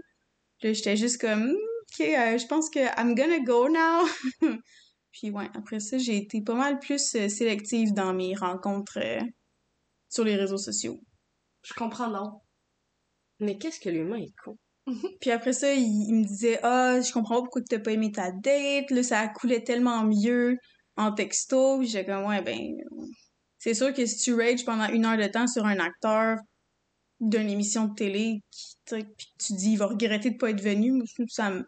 [0.60, 1.56] Puis j'étais juste comme, Hmm,
[2.00, 4.06] OK, euh, je pense que I'm gonna go now.
[5.14, 9.22] puis ouais, après ça, j'ai été pas mal plus euh, sélective dans mes rencontres euh,
[10.10, 11.00] sur les réseaux sociaux.
[11.62, 12.42] Je comprends, non.
[13.40, 14.58] Mais qu'est-ce que l'humain est con?
[15.22, 18.12] Puis après ça, il, il me disait Ah, je comprends pas pourquoi t'as pas aimé
[18.12, 20.58] ta date, là, ça coulait tellement mieux
[20.98, 21.78] en texto.
[21.78, 22.76] Puis j'étais comme Ouais, ben,
[23.60, 26.38] c'est sûr que si tu rages pendant une heure de temps sur un acteur
[27.20, 30.92] d'une émission de télé, qui, puis tu dis il va regretter de pas être venu,
[30.92, 31.64] moi, je trouve que ça me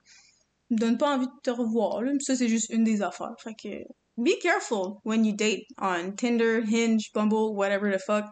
[0.75, 2.01] me donne pas envie de te revoir.
[2.01, 2.11] Là.
[2.13, 3.35] Mais ça, c'est juste une des affaires.
[3.39, 3.83] Fait que,
[4.17, 8.25] be careful when you date on Tinder, Hinge, Bumble, whatever the fuck.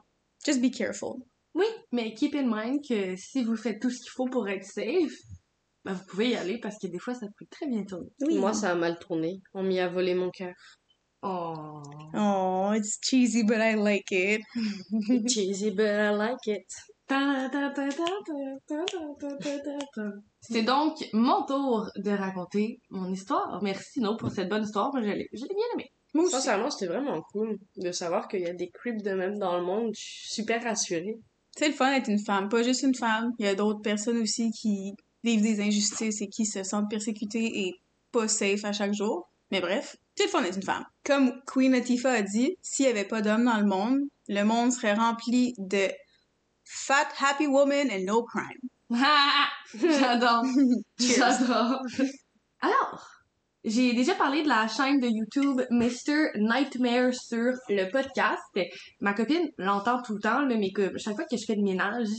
[0.46, 1.26] Just be careful.
[1.56, 4.66] Oui, mais keep in mind que si vous faites tout ce qu'il faut pour être
[4.66, 5.14] safe,
[5.86, 8.10] ben vous pouvez y aller parce que des fois ça peut très bien tourner.
[8.22, 8.38] Oui.
[8.40, 9.42] Moi, ça a mal tourné.
[9.54, 10.56] On m'y a volé mon cœur.
[11.22, 11.82] Oh.
[12.14, 14.42] Oh, it's cheesy, but I like it.
[15.30, 16.66] Cheesy, but I like it.
[20.42, 23.62] C'est donc mon tour de raconter mon histoire.
[23.62, 24.92] Merci No pour cette bonne histoire.
[24.94, 25.92] Moi, je l'ai je l'ai bien aimée.
[26.14, 26.34] Moi aussi.
[26.34, 29.64] Sincèrement, c'était vraiment cool de savoir qu'il y a des creeps de même dans le
[29.64, 29.92] monde.
[29.96, 31.20] Je suis super rassurée.
[31.56, 33.32] C'est le fun d'être une femme, pas juste une femme.
[33.40, 37.68] Il y a d'autres personnes aussi qui vivent des injustices et qui se sentent persécutées
[37.68, 37.76] et
[38.12, 39.30] pas safe à chaque jour.
[39.52, 40.86] Mais bref, c'est le fun d'être une femme.
[41.04, 44.72] Comme Queen Latifah a dit, s'il y avait pas d'hommes dans le monde, le monde
[44.72, 45.90] serait rempli de
[46.74, 48.70] fat, happy women and no crime.
[49.80, 50.46] J'adore.
[51.00, 51.82] J'adore.
[52.62, 53.08] Alors,
[53.64, 56.32] j'ai déjà parlé de la chaîne de YouTube Mr.
[56.36, 58.42] Nightmare sur le podcast.
[59.00, 61.64] Ma copine l'entend tout le temps, là, mais que chaque fois que je fais le
[61.64, 62.10] ménage,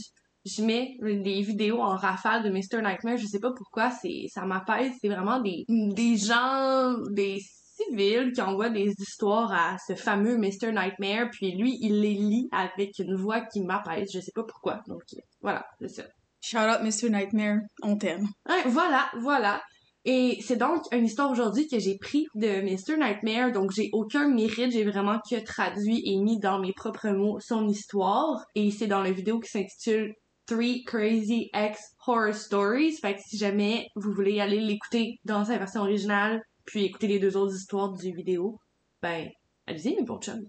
[0.45, 2.81] je mets des vidéos en rafale de Mr.
[2.81, 3.17] Nightmare.
[3.17, 4.93] Je sais pas pourquoi, c'est ça m'apaise.
[5.01, 7.39] C'est vraiment des, des gens, des
[7.75, 10.71] civils qui envoient des histoires à ce fameux Mr.
[10.71, 14.09] Nightmare, puis lui, il les lit avec une voix qui m'apaise.
[14.13, 14.81] Je sais pas pourquoi.
[14.87, 15.01] Donc,
[15.41, 16.03] voilà, c'est ça.
[16.41, 17.09] Shout out Mr.
[17.09, 18.27] Nightmare, on t'aime.
[18.47, 19.61] Ouais, voilà, voilà.
[20.07, 22.97] Et c'est donc une histoire aujourd'hui que j'ai pris de Mr.
[22.99, 27.39] Nightmare, donc j'ai aucun mérite, j'ai vraiment que traduit et mis dans mes propres mots
[27.39, 28.45] son histoire.
[28.53, 30.13] Et c'est dans la vidéo qui s'intitule
[30.45, 32.97] Three Crazy Ex Horror Stories.
[33.01, 37.19] Fait que si jamais vous voulez aller l'écouter dans sa version originale, puis écouter les
[37.19, 38.59] deux autres histoires du vidéo,
[39.01, 39.29] ben,
[39.67, 40.45] allez-y, mes bons chums.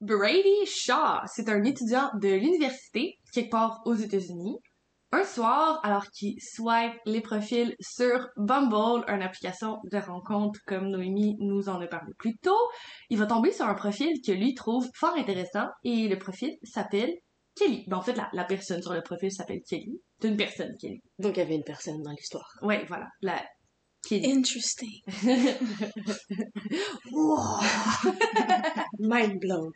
[0.00, 4.58] Brady Shaw, c'est un étudiant de l'université, quelque part aux États-Unis.
[5.12, 11.36] Un soir, alors qu'il swipe les profils sur Bumble, une application de rencontre comme Noémie
[11.38, 12.58] nous en a parlé plus tôt,
[13.10, 17.14] il va tomber sur un profil que lui trouve fort intéressant et le profil s'appelle
[17.54, 17.84] Kelly.
[17.86, 20.00] Ben, en fait, la, la personne sur le profil s'appelle Kelly.
[20.20, 21.00] C'est une personne, Kelly.
[21.20, 22.50] Donc, il y avait une personne dans l'histoire.
[22.62, 23.06] Ouais, voilà.
[23.22, 23.40] La
[24.08, 24.32] Kelly.
[24.32, 25.00] Interesting.
[28.98, 29.70] Mind blown.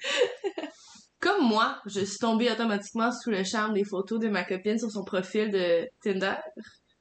[1.21, 4.91] Comme moi, je suis tombée automatiquement sous le charme des photos de ma copine sur
[4.91, 6.37] son profil de Tinder.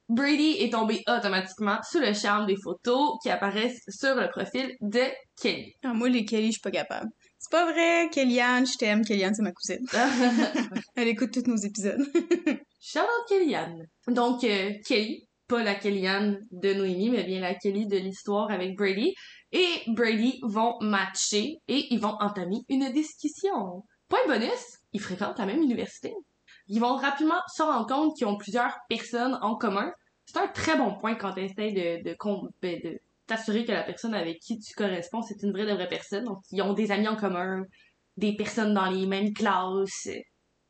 [0.08, 5.02] Brady est tombé automatiquement sous le charme des photos qui apparaissent sur le profil de
[5.40, 5.74] Kelly.
[5.84, 7.10] Ah, moi, les Kelly, je suis pas capable.
[7.38, 9.04] C'est pas vrai, Kellyanne, je t'aime.
[9.04, 9.86] Kellyanne, c'est ma cousine.
[10.96, 12.00] Elle écoute tous nos épisodes.
[12.80, 13.86] Shout out Kellyanne.
[14.08, 18.76] Donc, euh, Kelly, pas la Kellyanne de Noémie, mais bien la Kelly de l'histoire avec
[18.76, 19.14] Brady.
[19.52, 23.82] Et Brady vont matcher et ils vont entamer une discussion.
[24.08, 26.12] Point bonus, ils fréquentent la même université.
[26.68, 29.90] Ils vont rapidement se rendre compte qu'ils ont plusieurs personnes en commun.
[30.26, 33.72] C'est un très bon point quand tu essaies de, de, com- ben, de t'assurer que
[33.72, 36.24] la personne avec qui tu corresponds, c'est une vraie de vraie personne.
[36.24, 37.62] Donc, ils ont des amis en commun,
[38.18, 40.08] des personnes dans les mêmes classes.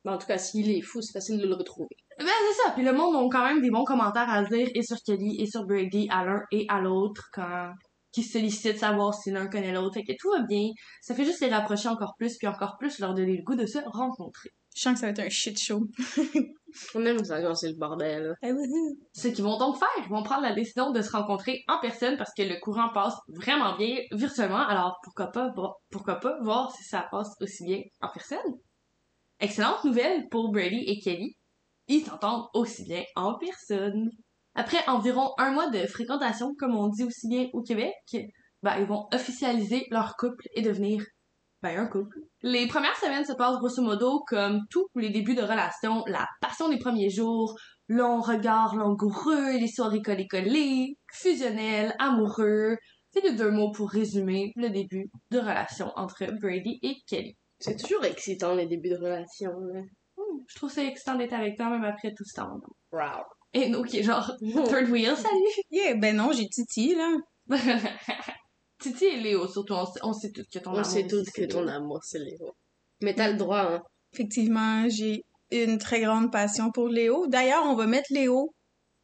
[0.05, 1.97] En tout cas, s'il est fou, c'est facile de le retrouver.
[2.19, 2.73] Ben, c'est ça.
[2.73, 5.47] Puis le monde ont quand même des bons commentaires à dire et sur Kelly et
[5.47, 7.73] sur Brady à l'un et à l'autre quand
[8.13, 9.95] qui se sollicitent savoir si l'un connaît l'autre.
[9.95, 10.71] Fait que tout va bien.
[11.03, 13.67] Ça fait juste les rapprocher encore plus, puis encore plus leur donner le goût de
[13.67, 14.51] se rencontrer.
[14.75, 15.81] Je sens que ça va être un shit show.
[16.95, 18.35] On aime ça quand c'est le bordel.
[18.43, 18.49] Ah.
[19.13, 22.17] Ce qu'ils vont donc faire, ils vont prendre la décision de se rencontrer en personne
[22.17, 24.67] parce que le courant passe vraiment bien virtuellement.
[24.67, 25.53] Alors pourquoi pas,
[25.91, 28.39] pourquoi pas voir si ça passe aussi bien en personne?
[29.41, 31.38] Excellente nouvelle pour Brady et Kelly.
[31.89, 34.11] Ils s'entendent aussi bien en personne.
[34.55, 37.95] Après environ un mois de fréquentation, comme on dit aussi bien au Québec,
[38.63, 41.03] ben, ils vont officialiser leur couple et devenir
[41.63, 42.19] ben, un couple.
[42.43, 46.69] Les premières semaines se passent grosso modo comme tous les débuts de relation, la passion
[46.69, 47.55] des premiers jours,
[47.89, 52.77] long regard langoureux, les soirées collées-collées, fusionnel, amoureux.
[53.11, 57.37] C'est les deux mots pour résumer le début de relation entre Brady et Kelly.
[57.59, 59.53] C'est toujours excitant les débuts de relation.
[60.49, 62.61] Je trouve ça excitant d'être avec toi même après tout ce temps.
[62.93, 63.25] Wow.
[63.55, 65.63] Et nous qui est genre third wheel, salut!
[65.71, 67.17] Yeah, ben non, j'ai Titi, là.
[68.79, 71.09] Titi et Léo, surtout, on sait, on sait tous que ton On amour sait aussi,
[71.09, 72.55] tous c'est que ton amour, c'est Léo.
[73.03, 73.83] Mais t'as le droit, hein.
[74.13, 77.27] Effectivement, j'ai une très grande passion pour Léo.
[77.27, 78.55] D'ailleurs, on va mettre Léo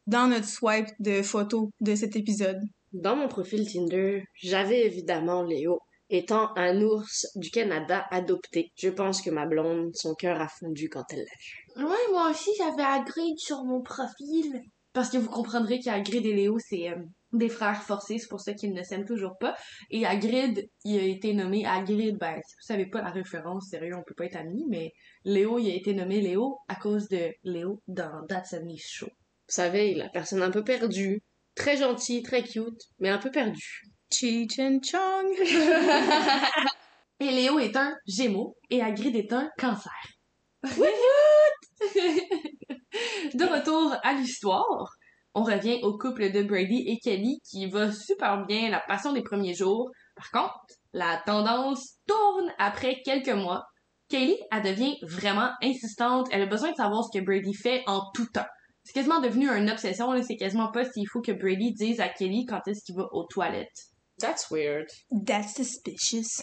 [0.07, 2.59] dans notre swipe de photos de cet épisode.
[2.93, 5.79] Dans mon profil Tinder, j'avais évidemment Léo.
[6.09, 10.87] Étant un ours du Canada adopté, je pense que ma blonde, son cœur a fondu
[10.87, 11.83] quand elle l'a vu.
[11.87, 14.61] Ouais, moi aussi, j'avais Hagrid sur mon profil.
[14.93, 16.95] Parce que vous comprendrez qu'Hagrid et Léo, c'est euh,
[17.33, 19.55] des frères forcés, c'est pour ça qu'ils ne s'aiment toujours pas.
[19.89, 23.95] Et Hagrid, il a été nommé Hagrid, ben, si vous savez pas la référence, sérieux,
[23.95, 24.93] on peut pas être amis, mais
[25.25, 29.07] Léo, il a été nommé Léo à cause de Léo dans That's a Niche Show.
[29.07, 31.21] Vous savez, la personne un peu perdue,
[31.55, 33.81] très gentille, très cute, mais un peu perdue.
[34.11, 35.35] Cheech and Chong.
[37.19, 39.93] Et Léo est un Gémeaux et Hagrid est un Cancer.
[43.33, 44.89] de retour à l'histoire,
[45.33, 49.21] on revient au couple de Brady et Kelly qui va super bien, la passion des
[49.21, 49.89] premiers jours.
[50.15, 53.63] Par contre, la tendance tourne après quelques mois.
[54.09, 56.27] Kelly, elle devient vraiment insistante.
[56.31, 58.45] Elle a besoin de savoir ce que Brady fait en tout temps.
[58.83, 60.11] C'est quasiment devenu une obsession.
[60.21, 63.25] C'est quasiment pas s'il faut que Brady dise à Kelly quand est-ce qu'il va aux
[63.25, 63.94] toilettes.
[64.19, 64.87] That's weird.
[65.11, 66.41] That's suspicious.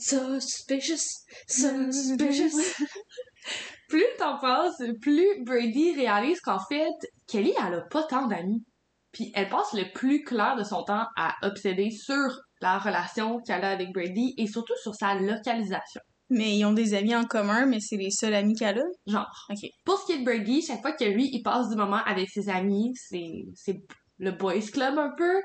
[0.00, 2.54] So suspicious, so suspicious.
[3.88, 6.94] plus le temps passe, plus Brady réalise qu'en fait,
[7.28, 8.64] Kelly, elle a pas tant d'amis.
[9.12, 13.64] Puis elle passe le plus clair de son temps à obséder sur la relation qu'elle
[13.64, 16.00] a avec Brady et surtout sur sa localisation.
[16.30, 18.84] Mais ils ont des amis en commun, mais c'est les seuls amis qu'elle a?
[19.06, 19.46] Genre.
[19.50, 19.68] Ok.
[19.84, 22.28] Pour ce qui est de Brady, chaque fois que lui, il passe du moment avec
[22.28, 23.80] ses amis, c'est, c'est
[24.18, 25.42] le boys club un peu,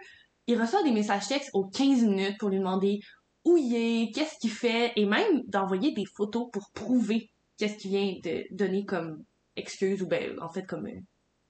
[0.50, 3.00] il reçoit des messages textes aux 15 minutes pour lui demander
[3.46, 7.92] où il est, qu'est-ce qu'il fait, et même d'envoyer des photos pour prouver qu'est-ce qu'il
[7.92, 9.24] vient de donner comme
[9.56, 11.00] excuse ou ben, en fait, comme, euh,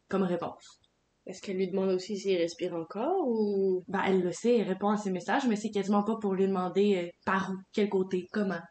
[0.10, 0.82] comme réponse.
[1.26, 3.86] Est-ce qu'elle lui demande aussi s'il respire encore ou...
[3.88, 6.48] Ben, elle le sait, elle répond à ses messages, mais c'est quasiment pas pour lui
[6.48, 8.62] demander euh, par où, quel côté, comment,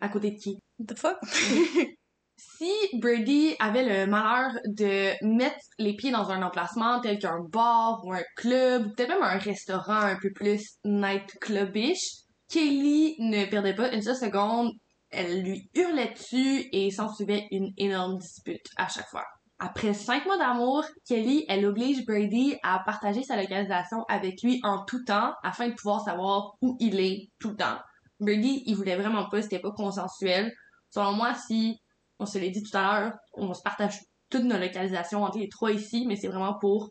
[0.00, 0.58] à côté de qui.
[0.78, 1.18] What the fuck?
[2.36, 8.04] Si Brady avait le malheur de mettre les pieds dans un emplacement tel qu'un bar
[8.04, 13.92] ou un club, peut-être même un restaurant un peu plus nightclubish, Kelly ne perdait pas
[13.92, 14.72] une seule seconde.
[15.10, 19.24] Elle lui hurlait dessus et s'en suivait une énorme dispute à chaque fois.
[19.60, 24.84] Après cinq mois d'amour, Kelly, elle oblige Brady à partager sa localisation avec lui en
[24.84, 27.78] tout temps afin de pouvoir savoir où il est tout le temps.
[28.18, 30.52] Brady, il voulait vraiment pas, c'était pas consensuel.
[30.90, 31.80] Selon moi, si
[32.18, 33.98] on se l'a dit tout à l'heure, on se partage
[34.30, 36.90] toutes nos localisations entre les trois ici, mais c'est vraiment pour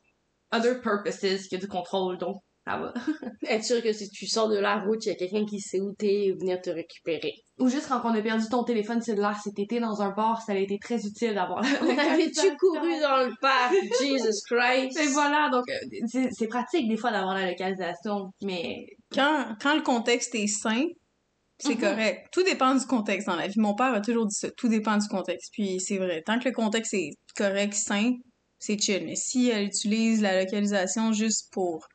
[0.51, 2.93] other purposes que du contrôle, donc ça va.
[3.49, 5.81] Être sûr que si tu sors de la route, il y a quelqu'un qui sait
[5.81, 7.33] où t'es et venir te récupérer.
[7.59, 10.53] Ou juste quand on a perdu ton téléphone cellulaire cet été dans un bar, ça
[10.53, 13.73] a été très utile d'avoir la On avait-tu couru dans le parc?
[14.01, 14.97] Jesus Christ!
[14.97, 19.75] Et voilà, donc euh, c'est c'est pratique des fois d'avoir la localisation, mais Quand, quand
[19.75, 20.85] le contexte est sain,
[21.63, 21.79] c'est Mhm.
[21.81, 22.27] correct.
[22.31, 23.59] Tout dépend du contexte dans la vie.
[23.59, 24.49] Mon père a toujours dit ça.
[24.51, 25.49] Tout dépend du contexte.
[25.53, 26.21] Puis c'est vrai.
[26.25, 28.11] Tant que le contexte est correct, sain,
[28.59, 29.05] c'est chill.
[29.05, 31.85] Mais si elle utilise la localisation juste pour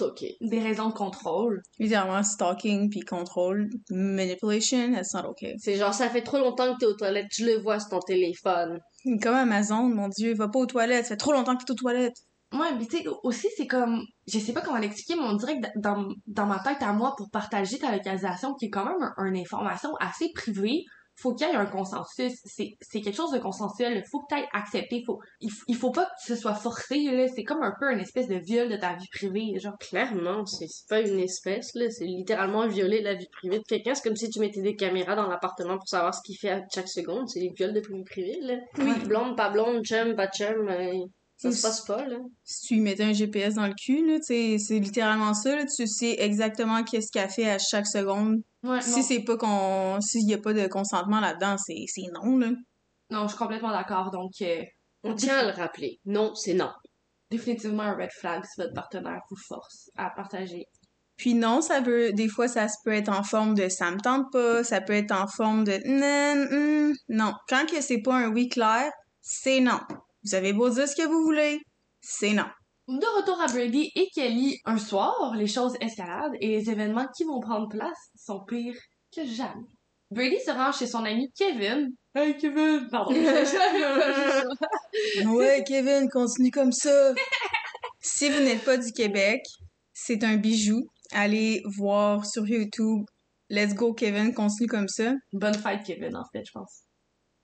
[0.00, 0.24] ok.
[0.40, 1.60] des raisons de contrôle.
[1.78, 5.54] littéralement stalking puis contrôle, manipulation, that's not okay.
[5.58, 8.00] C'est genre, ça fait trop longtemps que t'es aux toilettes, je le vois sur ton
[8.00, 8.78] téléphone.
[9.22, 11.04] Comme Amazon, mon dieu, va pas aux toilettes.
[11.04, 12.16] Ça fait trop longtemps que t'es aux toilettes.
[12.52, 15.60] Ouais, mais tu sais, aussi, c'est comme, je sais pas comment l'expliquer, mais on dirait
[15.60, 19.12] que dans, dans ma tête à moi, pour partager ta localisation, qui est quand même
[19.16, 20.84] un- une information assez privée,
[21.18, 22.34] faut qu'il y ait un consensus.
[22.44, 24.04] C'est, c'est quelque chose de consensuel.
[24.12, 25.02] Faut que tu aies accepté.
[25.06, 27.26] Faut, il, il faut pas que ce soit forcé, là.
[27.34, 29.78] C'est comme un peu une espèce de viol de ta vie privée, genre.
[29.80, 31.90] Clairement, c'est c'est pas une espèce, là.
[31.90, 33.94] C'est littéralement violer la vie privée de quelqu'un.
[33.94, 36.60] C'est comme si tu mettais des caméras dans l'appartement pour savoir ce qu'il fait à
[36.72, 37.28] chaque seconde.
[37.30, 38.56] C'est les viols de vie privée, là.
[38.78, 38.92] Oui.
[39.06, 40.68] Blonde, pas blonde, chum, pas chum.
[40.68, 40.92] euh,
[41.36, 42.16] Ça se passe pas, là.
[42.44, 45.54] Si tu lui mettais un GPS dans le cul, là, tu sais, c'est littéralement ça,
[45.54, 48.42] là, tu sais exactement qu'est-ce qu'elle fait à chaque seconde.
[48.62, 52.50] Ouais, Si c'est pas qu'on, s'il y a pas de consentement là-dedans, c'est, non, là.
[53.10, 54.10] Non, je suis complètement d'accord.
[54.10, 54.62] Donc, euh,
[55.04, 56.00] On tient à le rappeler.
[56.06, 56.70] Non, c'est non.
[57.30, 60.64] définitivement un red flag si votre partenaire vous force à partager.
[61.16, 64.30] Puis non, ça peut, des fois, ça peut être en forme de ça me tente
[64.32, 66.56] pas, ça peut être en forme de non,
[66.90, 67.32] hum, non.
[67.48, 69.78] Quand que c'est pas un oui clair, c'est non.
[70.26, 71.60] Vous avez beau dire ce que vous voulez,
[72.00, 72.46] c'est non.
[72.88, 77.22] De retour à Brady et Kelly, un soir, les choses escaladent et les événements qui
[77.22, 78.74] vont prendre place sont pires
[79.14, 79.62] que jamais.
[80.10, 81.90] Brady se rend chez son ami Kevin.
[82.14, 82.88] Hey Kevin!
[82.90, 83.14] Pardon.
[85.26, 87.14] Ouais, Kevin, continue comme ça.
[88.00, 89.42] si vous n'êtes pas du Québec,
[89.92, 90.88] c'est un bijou.
[91.12, 93.04] Allez voir sur YouTube.
[93.48, 95.12] Let's go, Kevin, continue comme ça.
[95.32, 96.85] Bonne fête Kevin, en fait, je pense.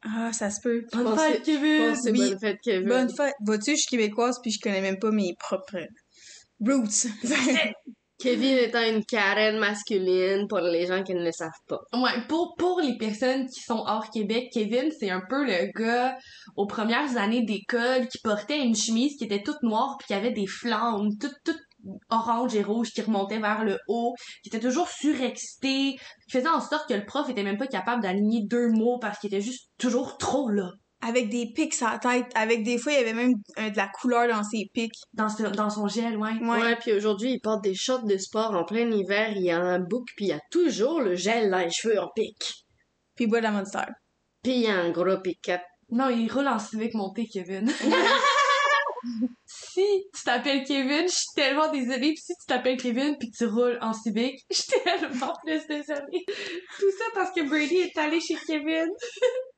[0.04, 0.84] Ah, ça se peut.
[0.92, 1.88] Bonne pense fête Je Kevin!
[1.88, 2.28] pense que c'est oui.
[2.30, 2.88] bonne fête, Kevin.
[2.88, 3.34] Bonne fête.
[3.44, 5.78] Vois-tu, je suis québécoise puis je connais même pas mes propres
[6.60, 7.06] roots.
[8.18, 11.80] Kevin étant une Karen masculine pour les gens qui ne le savent pas.
[11.92, 16.16] Ouais, pour, pour les personnes qui sont hors Québec, Kevin, c'est un peu le gars
[16.56, 20.30] aux premières années d'école qui portait une chemise qui était toute noire puis qui avait
[20.30, 21.58] des flammes toutes, toutes
[22.10, 26.60] orange et rouge qui remontaient vers le haut, qui était toujours surexcité, qui faisait en
[26.60, 29.68] sorte que le prof était même pas capable d'aligner deux mots parce qu'il était juste
[29.78, 30.70] toujours trop là.
[31.04, 32.26] avec des pics à la tête.
[32.36, 34.92] Avec des fois, il y avait même euh, de la couleur dans ses pics.
[35.14, 36.34] Dans, ce- dans son gel, ouais.
[36.40, 36.60] Ouais.
[36.62, 39.58] Ouais, puis aujourd'hui, il porte des shorts de sport en plein hiver, il y a
[39.60, 42.36] un bouc, puis il y a toujours le gel dans les cheveux en pic.
[43.16, 43.84] Puis il boit de la Monster.
[44.44, 45.60] Puis il y a un gros pick-up.
[45.90, 47.68] Non, il roule en Civic monté, Kevin.
[49.72, 52.12] si tu t'appelles Kevin, je suis tellement désolée.
[52.12, 56.24] Puis si tu t'appelles Kevin puis tu roules en Civic, je suis tellement plus désolée.
[56.78, 58.88] Tout ça parce que Brady est allé chez Kevin.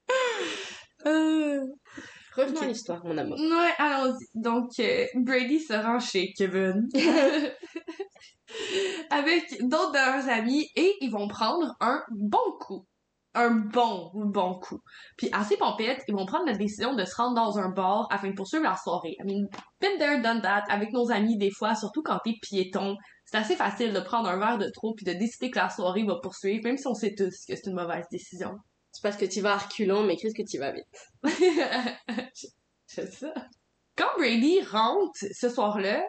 [1.07, 1.61] euh...
[2.37, 3.39] Revenons à l'histoire, mon amour.
[3.39, 4.27] Ouais, allons-y.
[4.35, 6.89] Donc, euh, Brady se rend chez Kevin.
[9.11, 12.85] Avec d'autres de leurs amis et ils vont prendre un bon coup.
[13.37, 14.81] Un bon, bon coup.
[15.17, 18.29] Puis assez pompette, ils vont prendre la décision de se rendre dans un bar afin
[18.29, 19.17] de poursuivre la soirée.
[19.19, 19.49] I mean,
[19.81, 22.97] been there, done that, avec nos amis des fois, surtout quand t'es piéton.
[23.25, 26.05] C'est assez facile de prendre un verre de trop puis de décider que la soirée
[26.05, 28.55] va poursuivre, même si on sait tous que c'est une mauvaise décision.
[28.93, 30.85] C'est parce que tu vas à reculons, mais qu'est-ce que tu vas vite?
[32.87, 33.35] sais ça.
[33.97, 36.05] Quand Brady rentre ce soir-là,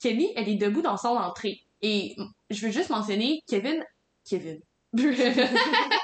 [0.00, 1.60] Kelly, elle est debout dans son entrée.
[1.82, 2.14] Et
[2.48, 3.84] je veux juste mentionner Kevin.
[4.24, 4.60] Kevin.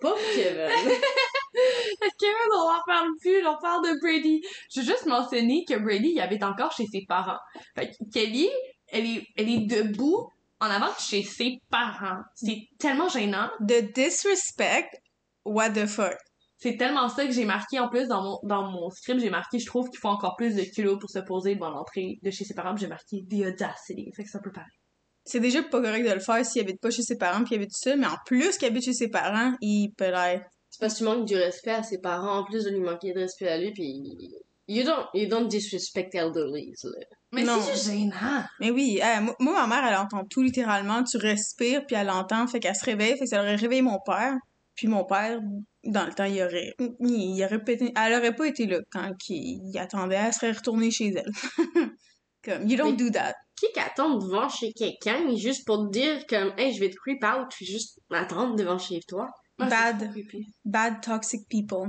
[0.00, 0.68] Pas Kevin.
[2.20, 4.42] Kevin, on en parle plus, on parle de Brady.
[4.74, 7.38] Je veux juste mentionner que Brady, il habite encore chez ses parents.
[7.74, 8.48] Fait que Kelly,
[8.88, 12.20] elle est, elle est debout en avant de chez ses parents.
[12.34, 13.50] C'est tellement gênant.
[13.60, 14.90] De disrespect,
[15.44, 16.16] what the fuck?
[16.60, 19.60] C'est tellement ça que j'ai marqué en plus dans mon dans mon script, j'ai marqué
[19.60, 22.44] je trouve qu'il faut encore plus de kilos pour se poser devant l'entrée de chez
[22.44, 24.10] ses parents, j'ai marqué the audacity.
[24.16, 24.66] Fait que ça peut pareil.
[25.28, 27.58] C'est déjà pas correct de le faire s'il habite pas chez ses parents puis il
[27.58, 30.46] habite tout seul, mais en plus qu'il habite chez ses parents, il peut l'être.
[30.70, 33.12] C'est parce que tu manques du respect à ses parents, en plus de lui manquer
[33.12, 34.34] de respect à lui, puis...
[34.70, 37.04] You don't, you don't disrespect elderlies, là.
[37.32, 37.58] Mais Non.
[37.60, 38.44] c'est juste gênant.
[38.60, 41.02] Mais oui, euh, moi, ma mère, elle entend tout littéralement.
[41.04, 43.98] Tu respires, puis elle entend, fait qu'elle se réveille, fait que ça aurait réveillé mon
[44.04, 44.34] père.
[44.74, 45.40] Puis mon père,
[45.84, 49.10] dans le temps, il aurait, il, il aurait pété, elle aurait pas été là quand
[49.28, 51.32] il, il attendait, elle serait retournée chez elle.
[52.44, 53.34] Comme, you don't do that.
[53.58, 57.24] Qui qu'attend devant chez quelqu'un, juste pour te dire comme, hey, je vais te creep
[57.24, 59.26] out, puis juste attendre devant chez toi?
[59.58, 60.12] Bad.
[60.64, 61.88] Bad toxic people.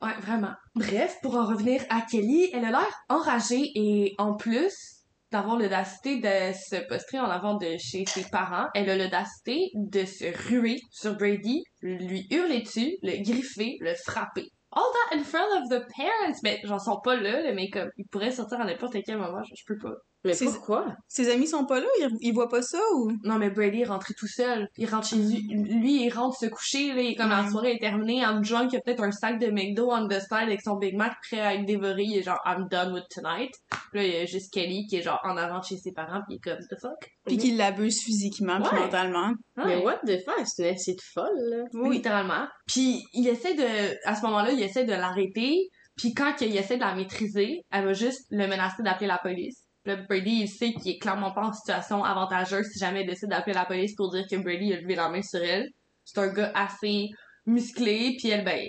[0.00, 0.54] Ouais, vraiment.
[0.74, 4.96] Bref, pour en revenir à Kelly, elle a l'air enragée et en plus
[5.32, 10.04] d'avoir l'audacité de se poster en avant de chez ses parents, elle a l'audacité de
[10.04, 14.48] se ruer sur Brady, lui hurler dessus, le griffer, le frapper.
[14.72, 16.38] All that in front of the parents!
[16.42, 19.42] Mais j'en sens pas là, là, mais comme, il pourrait sortir à n'importe quel moment,
[19.42, 19.94] je, je peux pas.
[20.26, 20.94] Mais C'est- pourquoi?
[21.08, 23.12] Ses amis sont pas là, ils, ils voient pas ça ou?
[23.24, 24.68] Non, mais Brady est rentré tout seul.
[24.76, 27.72] Il rentre chez lui, lui, il rentre se coucher, là, il est comme la soirée
[27.72, 30.60] est terminée, I'm drunk, il a peut-être un sac de McDo on the side avec
[30.62, 33.52] son Big Mac prêt à être dévoré, il est genre, I'm done with tonight.
[33.92, 35.92] Puis là, il y a juste Kelly qui est genre en avant de chez ses
[35.92, 37.10] parents, puis il est comme, the fuck?
[37.26, 38.80] Puis qu'il l'abuse physiquement puis Ouais.
[38.84, 39.32] mentalement.
[39.56, 41.64] Mais what the fuck, c'est une acide folle, là.
[41.74, 41.96] Oui.
[41.96, 42.46] Littéralement.
[42.66, 46.76] Puis il essaie de, à ce moment-là, il essaie de l'arrêter, puis quand il essaie
[46.76, 49.62] de la maîtriser, elle va juste le menacer d'appeler la police.
[49.94, 53.54] Brady, il sait qu'il est clairement pas en situation avantageuse si jamais il décide d'appeler
[53.54, 55.70] la police pour dire que Brady a levé la main sur elle.
[56.04, 57.10] C'est un gars assez
[57.46, 58.60] musclé, puis elle, ben,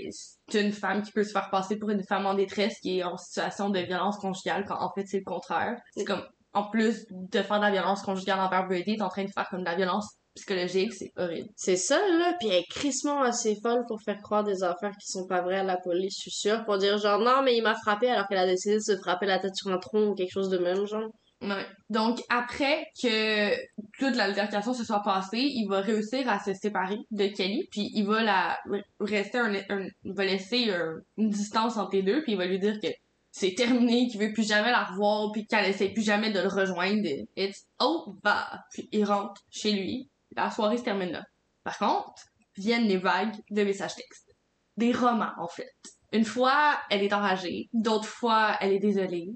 [0.47, 3.03] c'est une femme qui peut se faire passer pour une femme en détresse qui est
[3.03, 5.79] en situation de violence conjugale, quand en fait c'est le contraire.
[5.95, 9.23] C'est comme, en plus de faire de la violence conjugale envers Brady, est en train
[9.23, 11.49] de faire comme de la violence psychologique, c'est horrible.
[11.55, 12.33] C'est ça, là.
[12.39, 15.59] Puis elle est crissement assez folle pour faire croire des affaires qui sont pas vraies
[15.59, 16.63] à la police, je suis sûre.
[16.65, 19.25] Pour dire genre, non, mais il m'a frappé alors qu'elle a décidé de se frapper
[19.25, 21.09] la tête sur un tronc ou quelque chose de même, genre.
[21.41, 21.65] Ouais.
[21.91, 23.51] Donc, après que
[23.99, 28.05] toute l'altercation se soit passée, il va réussir à se séparer de Kelly, puis il
[28.07, 28.57] va la
[28.99, 32.45] rester un, un- il va laisser un- une distance entre les deux, puis il va
[32.47, 32.87] lui dire que
[33.29, 36.47] c'est terminé, qu'il veut plus jamais la revoir, puis qu'elle essaie plus jamais de le
[36.47, 37.07] rejoindre.
[37.35, 38.41] It's over.
[38.73, 40.09] Puis il rentre chez lui.
[40.37, 41.23] La soirée se termine là.
[41.63, 42.23] Par contre,
[42.55, 44.31] viennent les vagues de messages textes.
[44.77, 45.73] Des romans, en fait.
[46.13, 47.67] Une fois, elle est enragée.
[47.73, 49.29] D'autres fois, elle est désolée.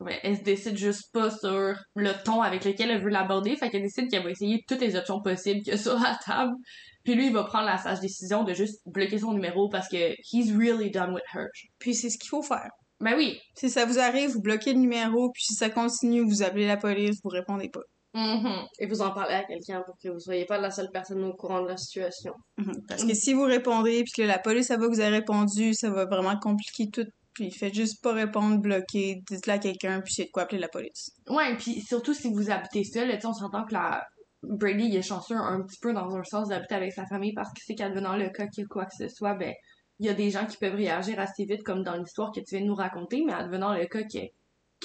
[0.00, 3.70] Ouais, elle se décide juste pas sur le ton avec lequel elle veut l'aborder, fait
[3.70, 6.52] qu'elle décide qu'elle va essayer toutes les options possibles qu'il y a sur la table.
[7.04, 10.14] Puis lui, il va prendre la sage décision de juste bloquer son numéro parce que
[10.32, 11.46] he's really done with her.
[11.78, 12.70] Puis c'est ce qu'il faut faire.
[13.00, 13.38] Ben oui.
[13.54, 16.76] Si ça vous arrive, vous bloquez le numéro, puis si ça continue, vous appelez la
[16.76, 17.82] police, vous répondez pas.
[18.16, 18.66] Mhm.
[18.78, 21.34] Et vous en parlez à quelqu'un pour que vous soyez pas la seule personne au
[21.34, 22.32] courant de la situation.
[22.56, 22.86] Mhm.
[22.88, 25.74] Parce que si vous répondez, puis que la police, ça va que vous avez répondu,
[25.74, 27.06] ça va vraiment compliquer tout.
[27.34, 30.68] Puis faites juste pas répondre, bloquer, dites-le à quelqu'un, puis c'est de quoi appeler la
[30.68, 31.10] police.
[31.28, 34.02] Ouais, puis surtout si vous habitez seul, tu sais, on s'entend que la
[34.42, 37.50] Brady il est chanceux un petit peu dans un sens d'habiter avec sa famille parce
[37.50, 39.52] que c'est qu'advenant le cas qu'il y a quoi que ce soit, ben
[39.98, 42.56] il y a des gens qui peuvent réagir assez vite comme dans l'histoire que tu
[42.56, 44.18] viens de nous raconter, mais advenant le cas que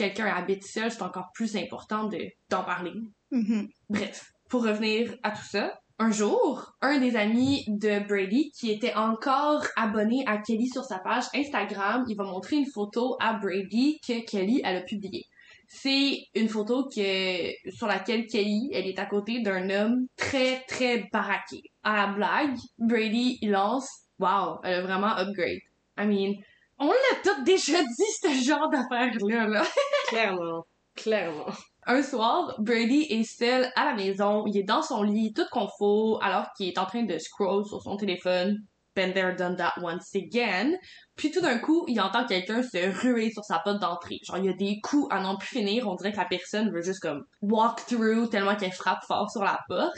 [0.02, 2.94] quelqu'un habite seul, c'est encore plus important de d'en parler.
[3.30, 3.70] Mhm.
[3.90, 8.96] Bref, pour revenir à tout ça, un jour, un des amis de Brady qui était
[8.96, 14.00] encore abonné à Kelly sur sa page Instagram, il va montrer une photo à Brady
[14.06, 15.26] que Kelly elle a publiée.
[15.68, 21.08] C'est une photo que sur laquelle Kelly, elle est à côté d'un homme très très
[21.14, 21.62] baraqué.
[21.84, 23.88] À la blague, Brady il lance
[24.20, 25.62] "Wow, elle a vraiment upgrade."
[25.98, 26.34] I mean,
[26.80, 29.64] on l'a tout déjà dit ce genre d'affaires là là.
[30.12, 30.66] Clairement.
[30.96, 31.46] Clairement.
[31.88, 36.22] Un soir, Brady est seul à la maison, il est dans son lit, tout confort,
[36.22, 38.58] alors qu'il est en train de scroll sur son téléphone.
[38.94, 40.74] Been there, done that once again.
[41.16, 44.20] Puis tout d'un coup, il entend quelqu'un se ruer sur sa porte d'entrée.
[44.22, 46.70] Genre, il y a des coups à n'en plus finir, on dirait que la personne
[46.72, 49.96] veut juste comme walk through tellement qu'elle frappe fort sur la porte.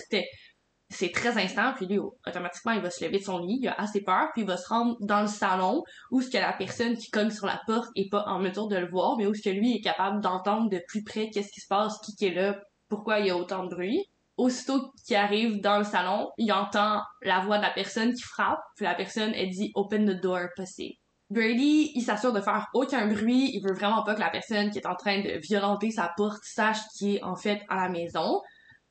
[0.96, 3.74] C'est très instant, puis lui, automatiquement, il va se lever de son lit, il a
[3.82, 6.96] assez peur, puis il va se rendre dans le salon où ce que la personne
[6.96, 9.41] qui cogne sur la porte est pas en mesure de le voir, mais où ce
[9.41, 12.36] que lui est capable d'entendre de plus près qu'est-ce qui se passe, qui qui est
[12.36, 14.06] là, pourquoi il y a autant de bruit.
[14.38, 18.60] Aussitôt qu'il arrive dans le salon, il entend la voix de la personne qui frappe,
[18.76, 20.96] puis la personne, elle dit «Open the door, possible».
[21.30, 24.78] Brady, il s'assure de faire aucun bruit, il veut vraiment pas que la personne qui
[24.78, 28.41] est en train de violenter sa porte sache qui est en fait à la maison.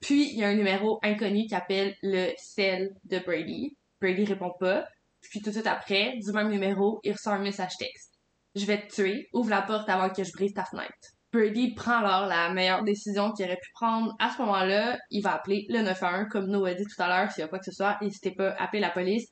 [0.02, 3.76] Puis, il y a un numéro inconnu qui appelle le cell de Brady.
[4.00, 4.84] Brady répond pas.
[5.22, 8.18] Puis tout de suite après, du même numéro, il reçoit un message texte.
[8.56, 10.90] Je vais te tuer, ouvre la porte avant que je brise ta fenêtre.
[11.32, 14.98] Brady prend alors la meilleure décision qu'il aurait pu prendre à ce moment-là.
[15.10, 17.48] Il va appeler le 911, comme Noah a dit tout à l'heure, s'il y a
[17.48, 19.28] quoi que ce soit, n'hésitez pas à appeler la police.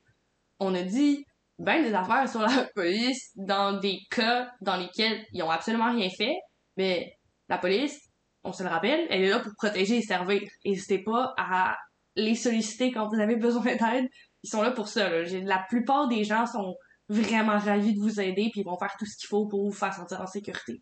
[0.59, 1.23] On a dit
[1.59, 6.09] ben des affaires sur la police dans des cas dans lesquels ils ont absolument rien
[6.09, 6.35] fait,
[6.77, 7.13] mais
[7.49, 7.99] la police,
[8.43, 10.41] on se le rappelle, elle est là pour protéger et servir.
[10.65, 11.77] N'hésitez pas à
[12.15, 14.09] les solliciter quand vous avez besoin d'aide.
[14.43, 15.09] Ils sont là pour ça.
[15.09, 15.23] Là.
[15.43, 16.75] La plupart des gens sont
[17.09, 19.75] vraiment ravis de vous aider puis ils vont faire tout ce qu'il faut pour vous
[19.75, 20.81] faire sentir en sécurité.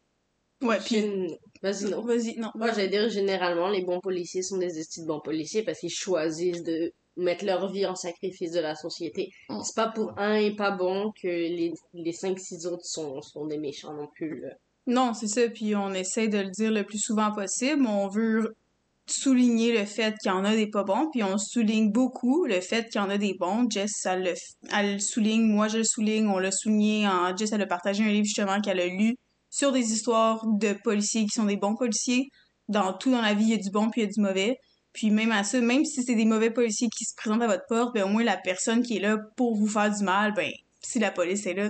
[0.62, 1.02] Ouais, puis...
[1.62, 2.02] Vas-y, non.
[2.02, 2.52] Vas-y, non.
[2.56, 5.90] Moi, j'allais dire, généralement, les bons policiers sont des estis de bons policiers parce qu'ils
[5.90, 9.30] choisissent de mettre leur vie en sacrifice de la société.
[9.50, 9.62] Mm.
[9.64, 13.58] C'est pas pour un et pas bon que les, les 5-6 autres sont, sont des
[13.58, 14.42] méchants non plus.
[14.42, 14.54] là.
[14.90, 17.86] Non, c'est ça, puis on essaie de le dire le plus souvent possible.
[17.86, 18.56] On veut
[19.06, 22.60] souligner le fait qu'il y en a des pas bons, puis on souligne beaucoup le
[22.60, 23.70] fait qu'il y en a des bons.
[23.70, 24.34] Jess, elle le,
[24.76, 27.08] elle le souligne, moi je le souligne, on l'a souligné.
[27.08, 29.16] En, Jess, elle a partagé un livre justement qu'elle a lu
[29.52, 32.28] sur des histoires de policiers qui sont des bons policiers.
[32.68, 34.22] Dans tout dans la vie, il y a du bon puis il y a du
[34.22, 34.58] mauvais.
[34.92, 37.66] Puis même à ça, même si c'est des mauvais policiers qui se présentent à votre
[37.70, 40.52] porte, ben au moins la personne qui est là pour vous faire du mal, ben
[40.82, 41.70] si la police est là,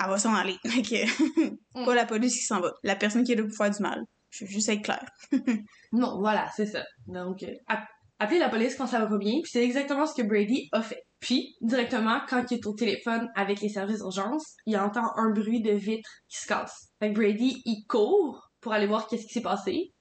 [0.00, 0.56] elle va s'en aller.
[0.66, 2.72] Fait que, pas la police qui s'en va.
[2.82, 4.02] La personne qui est là pour faire du mal.
[4.30, 5.06] Je veux juste être claire.
[5.92, 6.82] Non, voilà, c'est ça.
[7.06, 7.86] Donc, euh, app-
[8.18, 10.80] appelez la police quand ça va pas bien, puis c'est exactement ce que Brady a
[10.80, 11.02] fait.
[11.20, 15.60] Puis, directement, quand il est au téléphone avec les services d'urgence, il entend un bruit
[15.60, 16.88] de vitre qui se casse.
[16.98, 19.92] Fait que Brady, il court pour aller voir qu'est-ce qui s'est passé,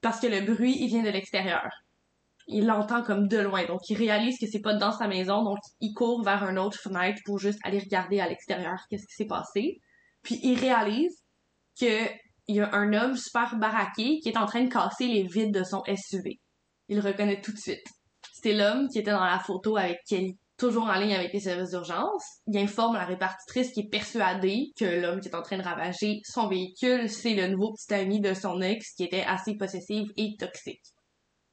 [0.00, 1.68] parce que le bruit, il vient de l'extérieur.
[2.50, 5.58] Il l'entend comme de loin, donc il réalise que c'est pas dans sa maison, donc
[5.80, 9.26] il court vers une autre fenêtre pour juste aller regarder à l'extérieur qu'est-ce qui s'est
[9.26, 9.80] passé.
[10.22, 11.14] Puis il réalise
[11.78, 12.08] que
[12.48, 15.52] il y a un homme super baraqué qui est en train de casser les vitres
[15.52, 16.40] de son SUV.
[16.88, 17.84] Il reconnaît tout de suite.
[18.32, 20.38] C'était l'homme qui était dans la photo avec Kelly.
[20.56, 24.86] Toujours en ligne avec les services d'urgence, il informe la répartitrice qui est persuadée que
[24.86, 28.34] l'homme qui est en train de ravager son véhicule, c'est le nouveau petit ami de
[28.34, 30.82] son ex qui était assez possessif et toxique.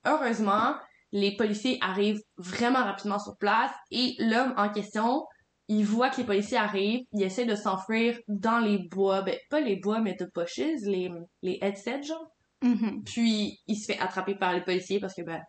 [0.05, 0.75] Heureusement,
[1.11, 5.25] les policiers arrivent vraiment rapidement sur place et l'homme en question,
[5.67, 9.61] il voit que les policiers arrivent, il essaie de s'enfuir dans les bois, ben pas
[9.61, 12.27] les bois mais de bushes, les, les headsets genre.
[12.61, 13.03] Mhm.
[13.03, 15.41] Puis il se fait attraper par les policiers parce que ben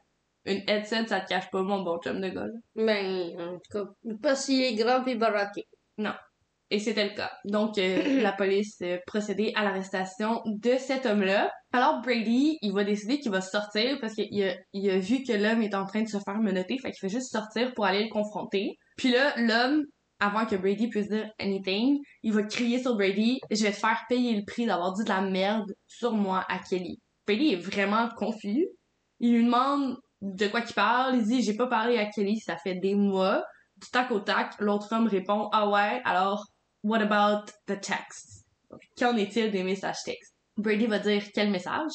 [0.44, 2.46] une headset ça te cache pas mon bon chum de gars.
[2.46, 2.52] là.
[2.76, 3.84] Ben, en tout cas,
[4.22, 5.66] pas si grand et baraqué.
[6.70, 7.30] Et c'était le cas.
[7.44, 11.50] Donc, euh, la police euh, procédait à l'arrestation de cet homme-là.
[11.72, 15.32] Alors, Brady, il va décider qu'il va sortir parce qu'il a, il a vu que
[15.32, 16.78] l'homme est en train de se faire menotter.
[16.78, 18.76] Fait qu'il fait juste sortir pour aller le confronter.
[18.96, 19.84] Puis là, l'homme,
[20.18, 24.02] avant que Brady puisse dire anything, il va crier sur Brady «Je vais te faire
[24.08, 28.08] payer le prix d'avoir dit de la merde sur moi à Kelly.» Brady est vraiment
[28.16, 28.66] confus.
[29.20, 31.16] Il lui demande de quoi qu'il parle.
[31.16, 33.44] Il dit «J'ai pas parlé à Kelly, ça fait des mois.»
[33.76, 36.46] Du tac au tac, l'autre homme répond «Ah ouais, alors
[36.86, 38.44] What about the text?
[38.70, 40.36] Donc, Qu'en est-il des messages textes?
[40.56, 41.90] Brady va dire quel message?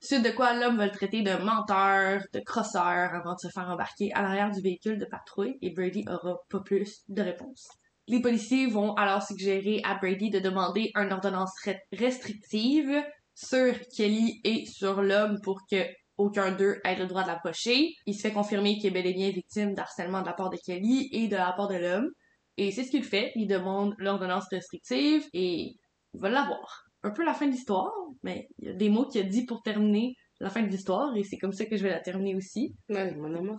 [0.00, 3.68] Suite de quoi l'homme va le traiter de menteur, de crosseur avant de se faire
[3.68, 7.68] embarquer à l'arrière du véhicule de patrouille et Brady aura pas plus de réponse.
[8.08, 13.00] Les policiers vont alors suggérer à Brady de demander une ordonnance re- restrictive
[13.32, 17.94] sur Kelly et sur l'homme pour que aucun d'eux ait le droit de l'approcher.
[18.06, 21.28] Il se fait confirmer qu'il est bien victime d'harcèlement de la part de Kelly et
[21.28, 22.10] de la part de l'homme.
[22.56, 23.32] Et c'est ce qu'il fait.
[23.34, 25.74] Il demande l'ordonnance restrictive et
[26.14, 26.84] il va l'avoir.
[27.02, 27.92] Un peu la fin de l'histoire,
[28.22, 31.16] mais il y a des mots qu'il a dit pour terminer la fin de l'histoire
[31.16, 32.74] et c'est comme ça que je vais la terminer aussi.
[32.88, 33.58] Ouais, mon amour.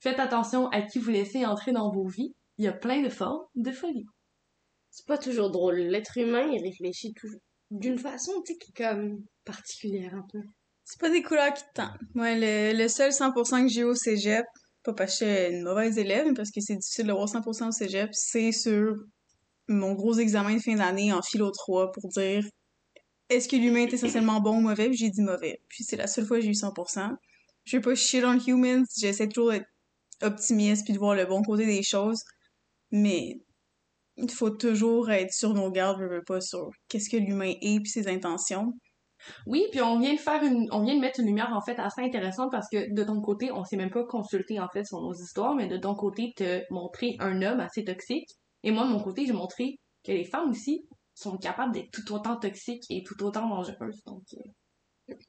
[0.00, 2.34] Faites attention à qui vous laissez entrer dans vos vies.
[2.58, 4.06] Il y a plein de formes de folie.
[4.90, 5.76] C'est pas toujours drôle.
[5.76, 7.40] L'être humain, il réfléchit toujours
[7.70, 10.40] d'une façon, tu sais, qui est comme particulière un peu.
[10.84, 12.00] C'est pas des couleurs qui te tentent.
[12.14, 14.44] Moi, le, le seul 100% que j'ai au cégep,
[14.84, 17.72] pas parce que j'étais une mauvaise élève, mais parce que c'est difficile d'avoir 100% au
[17.72, 18.96] cégep, c'est sur
[19.68, 22.44] mon gros examen de fin d'année en philo 3 pour dire
[23.28, 25.60] est-ce que l'humain est essentiellement bon ou mauvais, puis j'ai dit mauvais.
[25.68, 27.16] Puis c'est la seule fois que j'ai eu 100%.
[27.64, 29.68] Je vais pas shit on humans, j'essaie toujours d'être
[30.20, 32.22] optimiste puis de voir le bon côté des choses,
[32.90, 33.40] mais
[34.16, 37.80] il faut toujours être sur nos gardes, je veux pas, sur qu'est-ce que l'humain est
[37.80, 38.74] puis ses intentions.
[39.46, 41.78] Oui, puis on vient de faire une, on vient de mettre une lumière en fait
[41.78, 45.00] assez intéressante parce que de ton côté, on s'est même pas consulté en fait sur
[45.00, 48.28] nos histoires, mais de ton côté, te montrer un homme assez toxique.
[48.62, 52.12] Et moi, de mon côté, j'ai montré que les femmes aussi sont capables d'être tout
[52.12, 54.02] autant toxiques et tout autant dangereuses.
[54.06, 54.50] Donc, euh,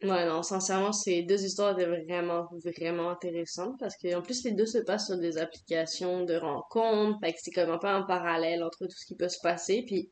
[0.04, 4.52] Ouais, non, sincèrement, ces deux histoires étaient vraiment, vraiment intéressantes parce que, en plus, les
[4.52, 8.04] deux se passent sur des applications de rencontres, fait que c'est comme un peu un
[8.04, 10.10] parallèle entre tout ce qui peut se passer, puis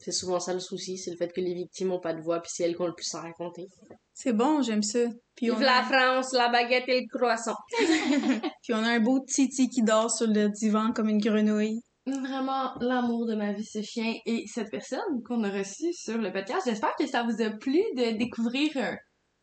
[0.00, 2.40] c'est souvent ça le souci, c'est le fait que les victimes ont pas de voix,
[2.40, 3.68] puis c'est elles qui ont le plus à raconter.
[4.14, 5.00] C'est bon, j'aime ça.
[5.36, 7.56] Puis on, Vive la France, la baguette et le croissant.
[8.62, 11.82] puis on a un beau Titi qui dort sur le divan comme une grenouille.
[12.06, 16.32] vraiment l'amour de ma vie, ce chien et cette personne qu'on a reçue sur le
[16.32, 16.62] podcast.
[16.64, 18.94] J'espère que ça vous a plu de découvrir euh,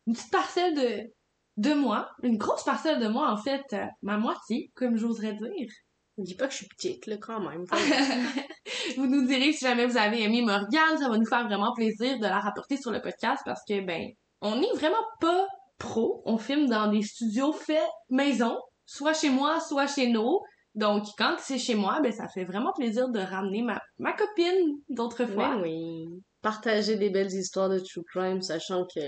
[0.08, 1.12] une petite parcelle de,
[1.56, 5.70] de moi, une grosse parcelle de moi en fait, euh, ma moitié, comme j'oserais dire.
[6.18, 7.64] Dis pas que je suis petite, là, quand même.
[8.96, 12.18] vous nous direz si jamais vous avez aimé Morgane, ça va nous faire vraiment plaisir
[12.18, 14.08] de la rapporter sur le podcast parce que ben
[14.40, 15.46] on n'est vraiment pas
[15.78, 20.40] pro, on filme dans des studios faits maison, soit chez moi, soit chez nous.
[20.74, 24.80] Donc quand c'est chez moi, ben ça fait vraiment plaisir de ramener ma, ma copine
[24.88, 25.56] d'autrefois.
[25.56, 26.22] Oui, oui.
[26.42, 29.00] Partager des belles histoires de true crime, sachant que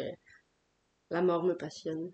[1.10, 2.10] la mort me passionne.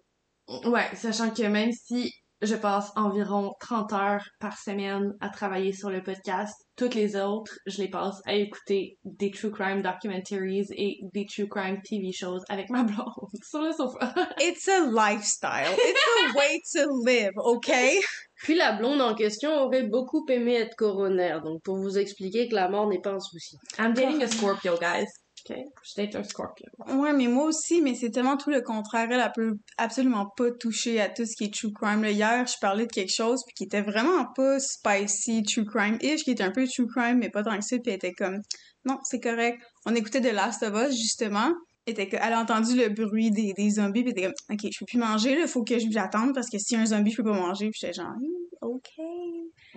[0.64, 2.12] Ouais, sachant que même si
[2.42, 7.58] je passe environ 30 heures par semaine à travailler sur le podcast, toutes les autres,
[7.66, 12.40] je les passe à écouter des true crime documentaries et des true crime TV shows
[12.48, 14.14] avec ma blonde sur le sofa.
[14.38, 15.74] It's a lifestyle.
[15.76, 17.98] It's a way to live, okay?
[18.42, 22.54] Puis la blonde en question aurait beaucoup aimé être coroner, donc pour vous expliquer que
[22.54, 23.56] la mort n'est pas un souci.
[23.78, 25.06] I'm dating a Scorpio, guys.
[25.48, 25.64] Okay?
[25.84, 26.66] Je date un Scorpio.
[26.88, 29.08] Ouais, mais moi aussi, mais c'est tellement tout le contraire.
[29.10, 32.02] Elle, elle peut absolument pas toucher à tout ce qui est true crime.
[32.02, 36.24] Là, hier, je parlais de quelque chose puis qui était vraiment pas spicy, true crime-ish,
[36.24, 38.40] qui était un peu true crime, mais pas tant que ça, puis elle était comme,
[38.84, 39.58] non, c'est correct.
[39.84, 41.52] On écoutait The Last of Us, justement.
[41.86, 44.56] Elle, était, que- elle a entendu le bruit des, des zombies, puis elle était comme,
[44.56, 47.12] ok, je peux plus manger, là, faut que je l'attende, parce que si un zombie,
[47.12, 47.70] je peux pas manger.
[47.70, 48.90] Puis j'étais genre, Hmm, ok.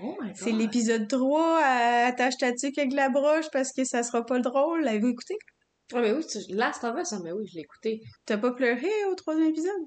[0.01, 0.17] Oh.
[0.33, 4.39] C'est l'épisode 3, euh, attache ta tuque avec la broche, parce que ça sera pas
[4.39, 4.81] drôle.
[4.81, 5.35] L'avez-vous écouté?
[5.93, 8.01] Ah mais oui, c'est- Last of Us, ah mais oui, je l'ai écouté.
[8.25, 9.81] T'as pas pleuré au troisième épisode?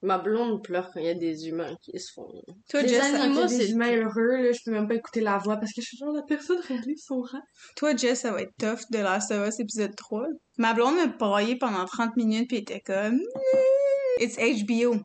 [0.00, 2.28] Ma blonde pleure quand il y a des humains qui se font...
[2.70, 4.52] Toi, Les Jess, animaux, des- c'est malheureux, là.
[4.52, 7.02] Je peux même pas écouter la voix parce que je suis genre la personne réalise
[7.04, 7.40] son rêve.
[7.74, 10.26] Toi, Jess, ça va être tough de Last of Us épisode 3.
[10.56, 13.20] Ma blonde m'a braillé pendant 30 minutes pis elle était comme
[14.20, 14.96] It's HBO.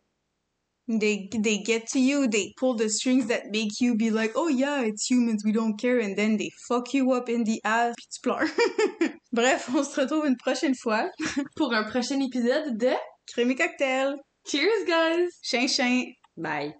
[0.88, 4.50] They, they get to you, they pull the strings that make you be like, oh
[4.50, 7.96] yeah, it's humans, we don't care, and then they fuck you up in the ass,
[7.96, 8.52] pis tu pleures.
[9.32, 11.10] Bref, on se retrouve une prochaine fois.
[11.56, 12.94] Pour un prochain épisode de
[13.28, 14.18] Crémy cocktail.
[14.46, 15.30] Cheers, guys!
[15.42, 16.14] Chien chien.
[16.36, 16.74] Bye.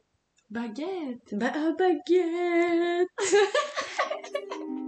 [0.50, 1.34] Baguette.
[1.34, 3.08] Bah, un baguette!